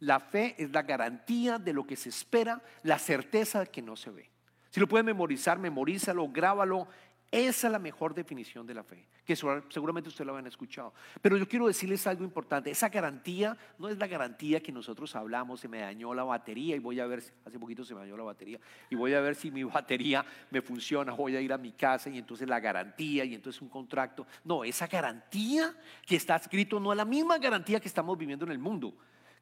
la 0.00 0.20
fe 0.20 0.54
es 0.56 0.70
la 0.70 0.82
garantía 0.82 1.58
de 1.58 1.72
lo 1.72 1.86
que 1.86 1.96
se 1.96 2.08
espera, 2.08 2.62
la 2.82 2.98
certeza 2.98 3.66
que 3.66 3.82
no 3.82 3.96
se 3.96 4.10
ve. 4.10 4.30
Si 4.70 4.80
lo 4.80 4.88
pueden 4.88 5.06
memorizar, 5.06 5.58
memorízalo, 5.58 6.28
grábalo 6.28 6.88
esa 7.30 7.66
es 7.66 7.72
la 7.72 7.78
mejor 7.78 8.14
definición 8.14 8.66
de 8.66 8.72
la 8.72 8.82
fe, 8.82 9.06
que 9.24 9.36
seguramente 9.36 10.08
ustedes 10.08 10.26
lo 10.26 10.34
han 10.34 10.46
escuchado. 10.46 10.94
Pero 11.20 11.36
yo 11.36 11.46
quiero 11.46 11.66
decirles 11.66 12.06
algo 12.06 12.24
importante. 12.24 12.70
Esa 12.70 12.88
garantía 12.88 13.54
no 13.78 13.88
es 13.88 13.98
la 13.98 14.06
garantía 14.06 14.60
que 14.60 14.72
nosotros 14.72 15.14
hablamos, 15.14 15.60
se 15.60 15.68
me 15.68 15.80
dañó 15.80 16.14
la 16.14 16.24
batería 16.24 16.74
y 16.74 16.78
voy 16.78 17.00
a 17.00 17.06
ver, 17.06 17.22
hace 17.44 17.58
poquito 17.58 17.84
se 17.84 17.94
me 17.94 18.00
dañó 18.00 18.16
la 18.16 18.24
batería, 18.24 18.58
y 18.88 18.96
voy 18.96 19.12
a 19.12 19.20
ver 19.20 19.34
si 19.34 19.50
mi 19.50 19.62
batería 19.64 20.24
me 20.50 20.62
funciona, 20.62 21.12
voy 21.12 21.36
a 21.36 21.40
ir 21.40 21.52
a 21.52 21.58
mi 21.58 21.72
casa 21.72 22.08
y 22.08 22.16
entonces 22.16 22.48
la 22.48 22.60
garantía 22.60 23.24
y 23.26 23.34
entonces 23.34 23.60
un 23.60 23.68
contrato. 23.68 24.26
No, 24.44 24.64
esa 24.64 24.86
garantía 24.86 25.74
que 26.06 26.16
está 26.16 26.36
escrito 26.36 26.80
no 26.80 26.92
es 26.92 26.96
la 26.96 27.04
misma 27.04 27.36
garantía 27.36 27.78
que 27.78 27.88
estamos 27.88 28.16
viviendo 28.16 28.46
en 28.46 28.52
el 28.52 28.58
mundo 28.58 28.94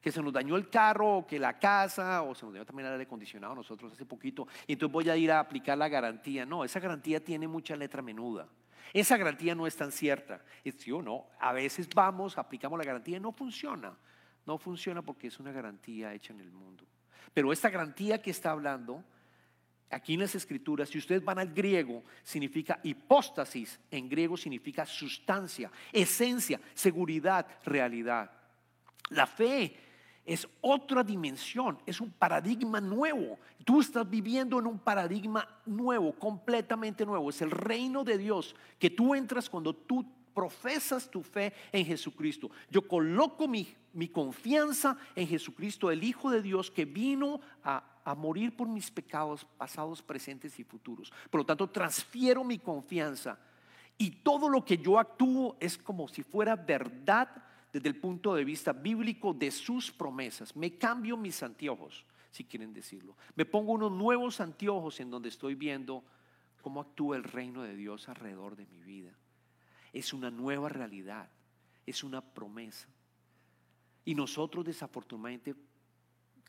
que 0.07 0.11
se 0.13 0.23
nos 0.23 0.31
dañó 0.31 0.55
el 0.55 0.69
carro, 0.69 1.17
o 1.17 1.27
que 1.27 1.37
la 1.37 1.59
casa, 1.59 2.21
o 2.21 2.33
se 2.33 2.45
nos 2.45 2.53
dañó 2.53 2.65
también 2.65 2.85
el 2.85 2.93
aire 2.93 3.03
acondicionado 3.03 3.53
nosotros 3.53 3.91
hace 3.91 4.05
poquito, 4.05 4.47
y 4.65 4.71
entonces 4.71 4.93
voy 4.93 5.09
a 5.09 5.17
ir 5.17 5.29
a 5.33 5.41
aplicar 5.41 5.77
la 5.77 5.89
garantía. 5.89 6.45
No, 6.45 6.63
esa 6.63 6.79
garantía 6.79 7.21
tiene 7.21 7.45
mucha 7.45 7.75
letra 7.75 8.01
menuda. 8.01 8.47
Esa 8.93 9.17
garantía 9.17 9.53
no 9.53 9.67
es 9.67 9.75
tan 9.75 9.91
cierta. 9.91 10.41
Es 10.63 10.75
sí 10.75 10.93
o 10.93 11.01
no. 11.01 11.25
A 11.41 11.51
veces 11.51 11.89
vamos, 11.93 12.37
aplicamos 12.37 12.79
la 12.79 12.85
garantía 12.85 13.17
y 13.17 13.19
no 13.19 13.33
funciona. 13.33 13.97
No 14.45 14.57
funciona 14.57 15.01
porque 15.01 15.27
es 15.27 15.41
una 15.41 15.51
garantía 15.51 16.13
hecha 16.13 16.31
en 16.31 16.39
el 16.39 16.53
mundo. 16.53 16.85
Pero 17.33 17.51
esta 17.51 17.69
garantía 17.69 18.21
que 18.21 18.31
está 18.31 18.51
hablando, 18.51 19.03
aquí 19.89 20.13
en 20.13 20.21
las 20.21 20.35
escrituras, 20.35 20.87
si 20.87 20.99
ustedes 20.99 21.21
van 21.21 21.39
al 21.39 21.53
griego, 21.53 22.01
significa 22.23 22.79
hipóstasis. 22.81 23.77
En 23.91 24.07
griego 24.07 24.37
significa 24.37 24.85
sustancia, 24.85 25.69
esencia, 25.91 26.61
seguridad, 26.73 27.45
realidad. 27.65 28.31
La 29.09 29.27
fe 29.27 29.86
es 30.27 30.45
otra 30.59 31.03
dimensión, 31.03 31.79
es 31.85 32.01
un 32.01 32.11
paradigma 32.11 32.81
nuevo. 32.81 33.39
Tú 33.63 33.79
estás 33.79 34.07
viviendo 34.07 34.59
en 34.59 34.67
un 34.67 34.77
paradigma 34.77 35.47
nuevo, 35.65 36.11
completamente 36.11 37.05
nuevo. 37.05 37.29
Es 37.29 37.41
el 37.41 37.49
reino 37.49 38.03
de 38.03 38.17
Dios 38.17 38.53
que 38.77 38.89
tú 38.89 39.15
entras 39.15 39.49
cuando 39.49 39.73
tú 39.73 40.05
profesas 40.33 41.09
tu 41.09 41.23
fe 41.23 41.53
en 41.71 41.85
Jesucristo. 41.85 42.51
Yo 42.69 42.85
coloco 42.85 43.47
mi, 43.47 43.73
confianza 44.11 44.97
en 45.15 45.27
Jesucristo, 45.27 45.89
el 45.89 46.03
Hijo 46.03 46.29
de 46.29 46.41
Dios 46.41 46.69
que 46.69 46.83
vino 46.83 47.39
a, 47.63 47.83
a 48.03 48.13
morir 48.13 48.53
por 48.53 48.67
mis 48.67 48.91
pecados 48.91 49.45
pasados, 49.57 50.03
presentes 50.03 50.59
y 50.59 50.65
futuros. 50.65 51.13
Por 51.29 51.39
lo 51.39 51.45
tanto, 51.45 51.69
transfiero 51.69 52.43
mi 52.43 52.59
confianza 52.59 53.39
Y 53.97 54.11
todo 54.11 54.49
lo 54.49 54.63
que 54.65 54.77
yo 54.77 54.99
actúo 54.99 55.55
es 55.61 55.77
como 55.77 56.09
si 56.09 56.21
fuera 56.21 56.57
verdad 56.57 57.46
desde 57.77 57.89
el 57.89 57.99
punto 57.99 58.33
de 58.33 58.43
vista 58.43 58.73
bíblico 58.73 59.35
de 59.35 59.51
sus 59.51 59.91
promesas. 59.91 60.55
Me 60.55 60.79
cambio 60.79 61.15
mis 61.15 61.43
anteojos, 61.43 62.07
si 62.31 62.43
quieren 62.43 62.73
decirlo. 62.73 63.15
Me 63.35 63.45
pongo 63.45 63.73
unos 63.73 63.91
nuevos 63.91 64.41
anteojos 64.41 64.99
en 64.99 65.11
donde 65.11 65.29
estoy 65.29 65.53
viendo 65.53 66.03
cómo 66.63 66.81
actúa 66.81 67.17
el 67.17 67.23
reino 67.23 67.61
de 67.61 67.75
Dios 67.75 68.09
alrededor 68.09 68.55
de 68.55 68.65
mi 68.65 68.81
vida. 68.81 69.15
Es 69.93 70.11
una 70.11 70.31
nueva 70.31 70.69
realidad, 70.69 71.29
es 71.85 72.03
una 72.03 72.21
promesa. 72.21 72.87
Y 74.03 74.15
nosotros 74.15 74.65
desafortunadamente 74.65 75.53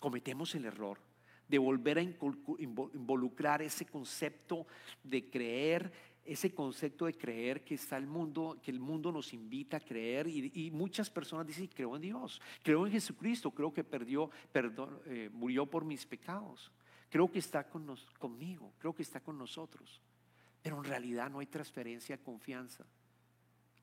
cometemos 0.01 0.55
el 0.55 0.65
error 0.65 0.99
de 1.47 1.59
volver 1.59 1.99
a 1.99 2.03
involucrar 2.03 3.61
ese 3.61 3.85
concepto 3.85 4.67
de 5.03 5.29
creer, 5.29 5.93
ese 6.29 6.55
concepto 6.55 7.07
de 7.07 7.15
creer 7.15 7.65
que 7.65 7.75
está 7.75 7.97
el 7.97 8.07
mundo, 8.07 8.59
que 8.63 8.71
el 8.71 8.81
mundo 8.81 9.11
nos 9.11 9.33
invita 9.33 9.79
a 9.79 9.81
creer 9.81 10.29
y, 10.29 10.71
muchas 10.71 11.11
personas 11.11 11.47
dicen, 11.47 11.69
creo 11.69 11.97
en 11.97 12.03
Dios, 12.03 12.41
creo 12.63 12.87
en 12.87 12.93
Jesucristo, 12.93 13.51
creo 13.51 13.73
que 13.73 13.83
perdió, 13.85 14.31
perdón, 14.53 15.01
eh, 15.07 15.31
murió 15.33 15.67
por 15.67 15.85
mis 15.85 16.05
pecados, 16.07 16.71
creo 17.09 17.31
que 17.31 17.39
está 17.39 17.69
con 17.69 17.97
conmigo, 18.19 18.73
creo 18.79 18.95
que 18.95 19.03
está 19.03 19.21
con 19.21 19.39
nosotros, 19.39 20.01
pero 20.63 20.79
en 20.79 20.85
realidad 20.85 21.31
no 21.31 21.41
hay 21.41 21.47
transferencia 21.47 22.17
de 22.17 22.23
confianza, 22.23 22.85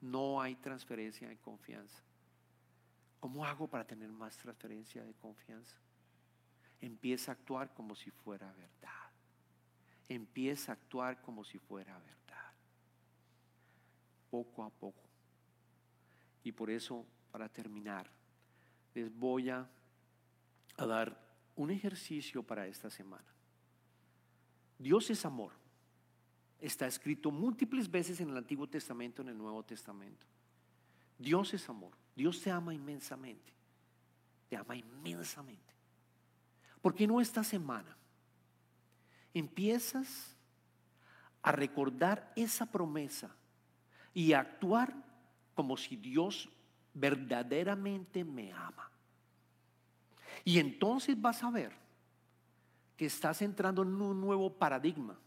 no 0.02 0.42
hay 0.42 0.56
transferencia 0.56 1.28
de 1.28 1.38
confianza. 1.38 2.04
¿Cómo 3.20 3.44
hago 3.44 3.68
para 3.68 3.88
tener 3.88 4.10
más 4.12 4.38
transferencia 4.38 5.04
de 5.04 5.14
confianza? 5.16 5.76
empieza 6.82 7.32
a 7.32 7.36
actuar 7.36 7.74
como 7.74 7.96
si 7.96 8.12
fuera 8.12 8.52
verdad. 8.54 8.92
Empieza 10.08 10.72
a 10.72 10.76
actuar 10.76 11.22
como 11.22 11.44
si 11.44 11.58
fuera 11.58 11.98
verdad. 11.98 12.25
Poco 14.36 14.66
a 14.66 14.70
poco. 14.70 15.02
Y 16.44 16.52
por 16.52 16.70
eso, 16.70 17.06
para 17.32 17.48
terminar, 17.48 18.12
les 18.94 19.10
voy 19.18 19.50
a, 19.50 19.66
dar 20.78 21.18
un 21.56 21.72
ejercicio 21.72 22.44
para 22.44 22.68
esta 22.68 22.90
semana. 22.90 23.24
Dios 24.78 25.10
es 25.10 25.24
amor. 25.24 25.54
Está 26.60 26.86
escrito 26.86 27.32
múltiples 27.32 27.90
veces 27.90 28.20
en 28.20 28.30
el 28.30 28.36
Antiguo 28.36 28.68
Testamento, 28.68 29.22
en 29.22 29.30
el 29.30 29.38
Nuevo 29.38 29.64
Testamento. 29.64 30.28
Dios 31.18 31.54
es 31.54 31.70
amor. 31.70 31.94
Dios 32.14 32.42
te 32.42 32.52
ama 32.52 32.74
inmensamente. 32.74 33.54
Te 34.50 34.58
ama 34.58 34.76
inmensamente. 34.76 35.74
¿Por 36.82 36.94
qué 36.94 37.08
no 37.08 37.22
esta 37.22 37.42
semana 37.46 37.96
empiezas 39.34 40.36
a 41.42 41.54
recordar 41.54 42.34
esa 42.36 42.70
promesa 42.70 43.34
y 44.16 44.34
actuar 44.34 44.96
como 45.54 45.78
si 45.78 45.96
Dios 45.96 46.50
verdaderamente 46.96 48.24
me 48.24 48.52
ama? 48.52 48.90
Y 50.44 50.58
entonces 50.58 51.22
vas 51.22 51.44
a 51.44 51.52
ver 51.52 51.72
que 52.98 53.06
estás 53.06 53.44
entrando 53.44 53.84
en 53.84 54.02
un 54.02 54.20
nuevo 54.20 54.52
paradigma 54.52 55.20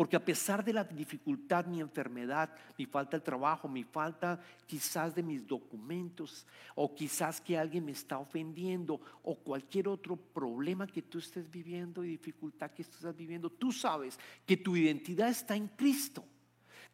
porque 0.00 0.16
a 0.16 0.24
pesar 0.24 0.64
de 0.64 0.72
la 0.72 0.82
dificultad, 0.82 1.66
mi 1.66 1.78
enfermedad, 1.78 2.48
mi 2.78 2.86
falta 2.86 3.18
de 3.18 3.22
trabajo, 3.22 3.68
mi 3.68 3.84
falta 3.84 4.40
quizás 4.64 5.14
de 5.14 5.22
mis 5.22 5.46
documentos, 5.46 6.46
o 6.74 6.94
quizás 6.94 7.38
que 7.38 7.58
alguien 7.58 7.84
me 7.84 7.92
está 7.92 8.18
ofendiendo, 8.18 8.98
o 9.22 9.36
cualquier 9.36 9.88
otro 9.88 10.16
problema 10.16 10.86
que 10.86 11.02
tú 11.02 11.18
estés 11.18 11.50
viviendo 11.50 12.02
y 12.02 12.08
dificultad 12.08 12.70
que 12.70 12.82
tú 12.82 12.92
estás 12.92 13.14
viviendo, 13.14 13.50
tú 13.50 13.72
sabes 13.72 14.18
que 14.46 14.56
tu 14.56 14.74
identidad 14.74 15.28
está 15.28 15.54
en 15.54 15.68
Cristo. 15.68 16.24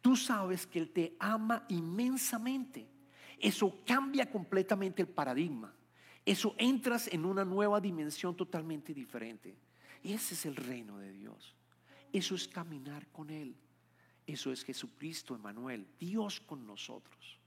Tú 0.07 0.15
sabes 0.15 0.65
que 0.65 0.79
Él 0.79 0.89
te 0.91 1.17
ama 1.19 1.65
inmensamente. 1.67 2.87
Eso 3.37 3.81
cambia 3.85 4.31
completamente 4.31 5.01
el 5.01 5.09
paradigma. 5.09 5.75
Eso 6.25 6.55
entras 6.57 7.09
en 7.09 7.25
una 7.25 7.43
nueva 7.43 7.81
dimensión 7.81 8.33
totalmente 8.33 8.93
diferente. 8.93 9.57
Ese 10.01 10.33
es 10.33 10.45
el 10.45 10.55
reino 10.55 10.97
de 10.97 11.11
Dios. 11.11 11.57
Eso 12.13 12.35
es 12.35 12.47
caminar 12.47 13.05
con 13.07 13.29
Él. 13.29 13.53
Eso 14.25 14.49
es 14.53 14.63
Jesucristo, 14.63 15.35
Emanuel, 15.35 15.85
Dios 15.99 16.39
con 16.39 16.65
nosotros. 16.65 17.37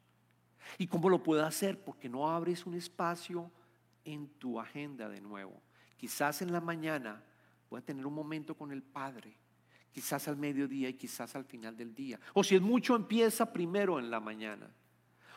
¿Y 0.76 0.86
cómo 0.86 1.08
lo 1.08 1.22
puedo 1.22 1.46
hacer? 1.46 1.82
Porque 1.82 2.10
no 2.10 2.28
abres 2.28 2.66
un 2.66 2.74
espacio 2.74 3.50
en 4.04 4.28
tu 4.38 4.60
agenda 4.60 5.08
de 5.08 5.22
nuevo. 5.22 5.62
Quizás 5.96 6.42
en 6.42 6.52
la 6.52 6.60
mañana 6.60 7.24
voy 7.70 7.78
a 7.78 7.84
tener 7.86 8.04
un 8.04 8.12
momento 8.12 8.54
con 8.54 8.70
el 8.70 8.82
Padre, 8.82 9.34
quizás 9.92 10.28
al 10.28 10.36
mediodía 10.36 10.88
y 10.88 10.94
quizás 10.94 11.34
al 11.36 11.44
final 11.44 11.76
del 11.76 11.94
día. 11.94 12.20
O 12.34 12.44
si 12.44 12.54
es 12.54 12.62
mucho, 12.62 12.96
empieza 12.96 13.52
primero 13.52 13.98
en 13.98 14.10
la 14.10 14.20
mañana. 14.20 14.70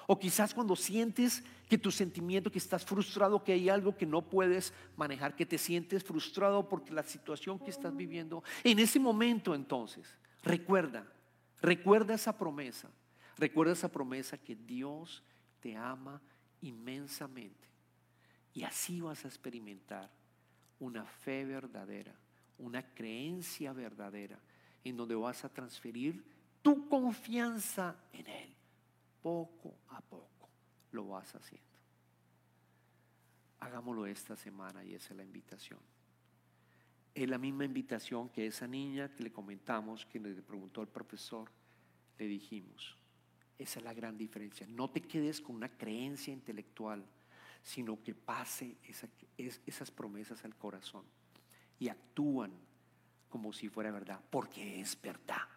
O 0.08 0.20
quizás 0.20 0.54
cuando 0.54 0.76
sientes 0.76 1.44
que 1.70 1.78
tu 1.78 1.92
sentimiento, 1.92 2.52
que 2.52 2.58
estás 2.58 2.84
frustrado, 2.84 3.44
que 3.44 3.54
hay 3.54 3.70
algo 3.70 3.96
que 3.96 4.06
no 4.06 4.22
puedes 4.22 4.74
manejar, 4.98 5.36
que 5.36 5.46
te 5.46 5.58
sientes 5.58 6.04
frustrado 6.04 6.68
porque 6.68 6.92
la 6.92 7.04
situación 7.04 7.58
que 7.58 7.70
estás 7.70 7.96
viviendo, 7.96 8.44
en 8.64 8.80
ese 8.80 9.00
momento 9.00 9.56
entonces, 9.56 10.18
recuerda, 10.44 11.08
recuerda 11.62 12.16
esa 12.16 12.38
promesa, 12.38 12.90
recuerda 13.38 13.74
esa 13.74 13.92
promesa 13.92 14.38
que 14.38 14.56
Dios 14.56 15.24
te 15.62 15.76
ama 15.76 16.22
inmensamente. 16.62 17.70
Y 18.54 18.64
así 18.64 19.02
vas 19.02 19.24
a 19.24 19.30
experimentar 19.30 20.12
una 20.80 21.06
fe 21.06 21.46
verdadera, 21.46 22.14
una 22.58 22.94
creencia 22.94 23.74
verdadera, 23.74 24.40
en 24.84 24.98
donde 24.98 25.16
vas 25.16 25.44
a 25.46 25.50
transferir 25.50 26.24
tu 26.62 26.88
confianza 26.88 27.96
en 28.14 28.28
Él 28.28 28.56
poco 29.22 29.74
a 29.90 30.02
poco 30.02 30.50
lo 30.92 31.08
vas 31.08 31.34
haciendo. 31.34 31.68
Hagámoslo 33.62 34.06
esta 34.06 34.36
semana 34.36 34.84
y 34.84 34.94
esa 34.94 35.14
es 35.14 35.18
la 35.18 35.24
invitación. 35.24 35.80
Es 37.16 37.30
la 37.30 37.38
misma 37.38 37.66
invitación 37.66 38.30
que 38.30 38.48
esa 38.48 38.68
niña 38.68 39.14
que 39.16 39.24
le 39.24 39.32
comentamos, 39.32 40.06
que 40.06 40.20
le 40.20 40.42
preguntó 40.42 40.82
al 40.82 40.88
profesor, 40.88 41.50
le 42.18 42.28
dijimos. 42.28 42.98
Esa 43.58 43.80
es 43.80 43.86
la 43.86 43.94
gran 43.94 44.18
diferencia. 44.18 44.68
No 44.68 44.90
te 44.90 45.02
quedes 45.02 45.40
con 45.40 45.56
una 45.56 45.70
creencia 45.70 46.34
intelectual, 46.34 47.06
sino 47.62 48.02
que 48.04 48.14
pase 48.14 48.78
esas 49.66 49.92
promesas 49.92 50.44
al 50.44 50.56
corazón 50.56 51.06
y 51.84 51.90
actúan 51.90 52.54
como 53.28 53.52
si 53.52 53.68
fuera 53.68 53.92
verdad, 53.92 54.22
porque 54.30 54.80
es 54.80 54.98
verdad, 55.02 55.50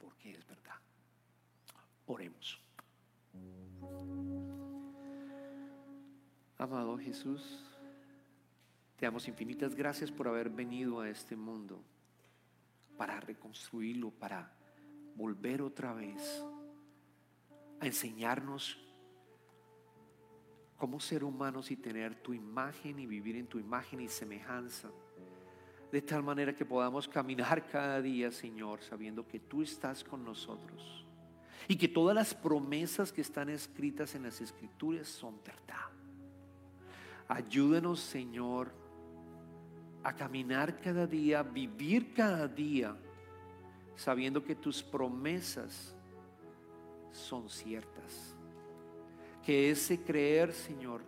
porque 0.00 0.32
es 0.32 0.44
verdad. 0.48 0.74
Oremos. 2.06 2.60
Amado 6.58 6.98
Jesús, 6.98 7.62
te 8.96 9.06
damos 9.06 9.28
infinitas 9.28 9.76
gracias 9.76 10.10
por 10.10 10.26
haber 10.26 10.50
venido 10.50 10.98
a 10.98 11.08
este 11.08 11.36
mundo 11.36 11.80
para 12.96 13.20
reconstruirlo, 13.20 14.10
para 14.10 14.52
volver 15.14 15.62
otra 15.62 15.92
vez 15.92 16.44
a 17.78 17.86
enseñarnos 17.86 18.76
cómo 20.76 21.00
ser 21.00 21.24
humanos 21.24 21.70
y 21.70 21.76
tener 21.76 22.14
tu 22.16 22.34
imagen 22.34 22.98
y 22.98 23.06
vivir 23.06 23.36
en 23.36 23.46
tu 23.46 23.58
imagen 23.58 24.00
y 24.00 24.08
semejanza. 24.08 24.90
De 25.90 26.02
tal 26.02 26.22
manera 26.22 26.54
que 26.54 26.64
podamos 26.64 27.08
caminar 27.08 27.66
cada 27.66 28.02
día, 28.02 28.30
Señor, 28.30 28.82
sabiendo 28.82 29.26
que 29.26 29.40
tú 29.40 29.62
estás 29.62 30.04
con 30.04 30.24
nosotros 30.24 31.06
y 31.68 31.76
que 31.76 31.88
todas 31.88 32.14
las 32.14 32.34
promesas 32.34 33.12
que 33.12 33.20
están 33.20 33.48
escritas 33.48 34.14
en 34.14 34.24
las 34.24 34.40
escrituras 34.40 35.08
son 35.08 35.36
verdad. 35.44 35.90
Ayúdenos, 37.28 38.00
Señor, 38.00 38.72
a 40.02 40.14
caminar 40.14 40.78
cada 40.80 41.06
día, 41.06 41.42
vivir 41.42 42.12
cada 42.14 42.46
día, 42.46 42.96
sabiendo 43.96 44.44
que 44.44 44.54
tus 44.54 44.82
promesas 44.82 45.96
son 47.10 47.48
ciertas. 47.48 48.35
Que 49.46 49.70
ese 49.70 50.02
creer, 50.02 50.52
Señor, 50.52 51.02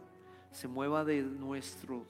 se 0.53 0.69
mueva 0.69 1.05
de 1.05 1.23
nuestro 1.23 2.07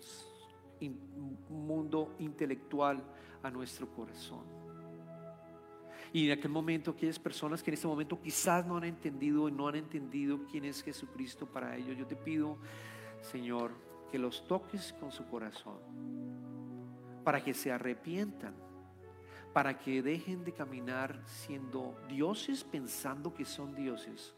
mundo 1.49 2.15
intelectual 2.19 3.03
a 3.43 3.51
nuestro 3.51 3.89
corazón. 3.89 4.45
Y 6.13 6.27
en 6.27 6.39
aquel 6.39 6.51
momento, 6.51 6.91
aquellas 6.91 7.19
personas 7.19 7.63
que 7.63 7.71
en 7.71 7.75
este 7.77 7.87
momento 7.87 8.21
quizás 8.21 8.67
no 8.67 8.77
han 8.77 8.85
entendido 8.85 9.49
y 9.49 9.53
no 9.53 9.69
han 9.69 9.77
entendido 9.77 10.41
quién 10.51 10.67
es 10.67 10.83
Jesucristo 10.83 11.47
para 11.47 11.75
ellos, 11.79 11.97
yo 11.97 12.07
te 12.07 12.17
pido, 12.17 12.59
Señor, 13.23 13.73
que 14.11 14.19
los 14.19 14.47
toques 14.47 14.93
con 15.01 15.11
su 15.11 15.27
corazón, 15.29 15.79
para 17.25 17.43
que 17.43 17.55
se 17.55 17.73
arrepientan, 17.73 18.55
para 19.55 19.79
que 19.79 20.03
dejen 20.03 20.45
de 20.45 20.53
caminar 20.53 21.23
siendo 21.25 21.99
dioses 22.07 22.65
pensando 22.65 23.33
que 23.33 23.47
son 23.47 23.75
dioses 23.75 24.35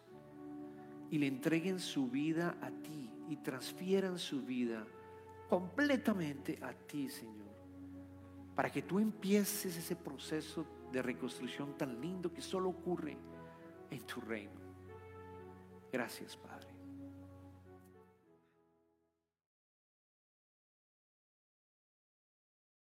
y 1.11 1.19
le 1.19 1.27
entreguen 1.27 1.81
su 1.81 2.09
vida 2.09 2.57
a 2.61 2.71
ti 2.71 3.11
y 3.29 3.37
transfieran 3.37 4.19
su 4.19 4.43
vida 4.43 4.87
completamente 5.49 6.59
a 6.63 6.73
ti, 6.73 7.09
Señor, 7.09 7.51
para 8.55 8.71
que 8.71 8.83
tú 8.83 8.99
empieces 8.99 9.77
ese 9.77 9.97
proceso 9.97 10.65
de 10.93 11.03
reconstrucción 11.03 11.77
tan 11.77 12.01
lindo 12.01 12.33
que 12.33 12.43
solo 12.43 12.69
ocurre 12.69 13.17
en 13.91 14.01
tu 14.07 14.21
reino. 14.21 14.61
Gracias, 15.93 16.37
Padre. 16.37 16.60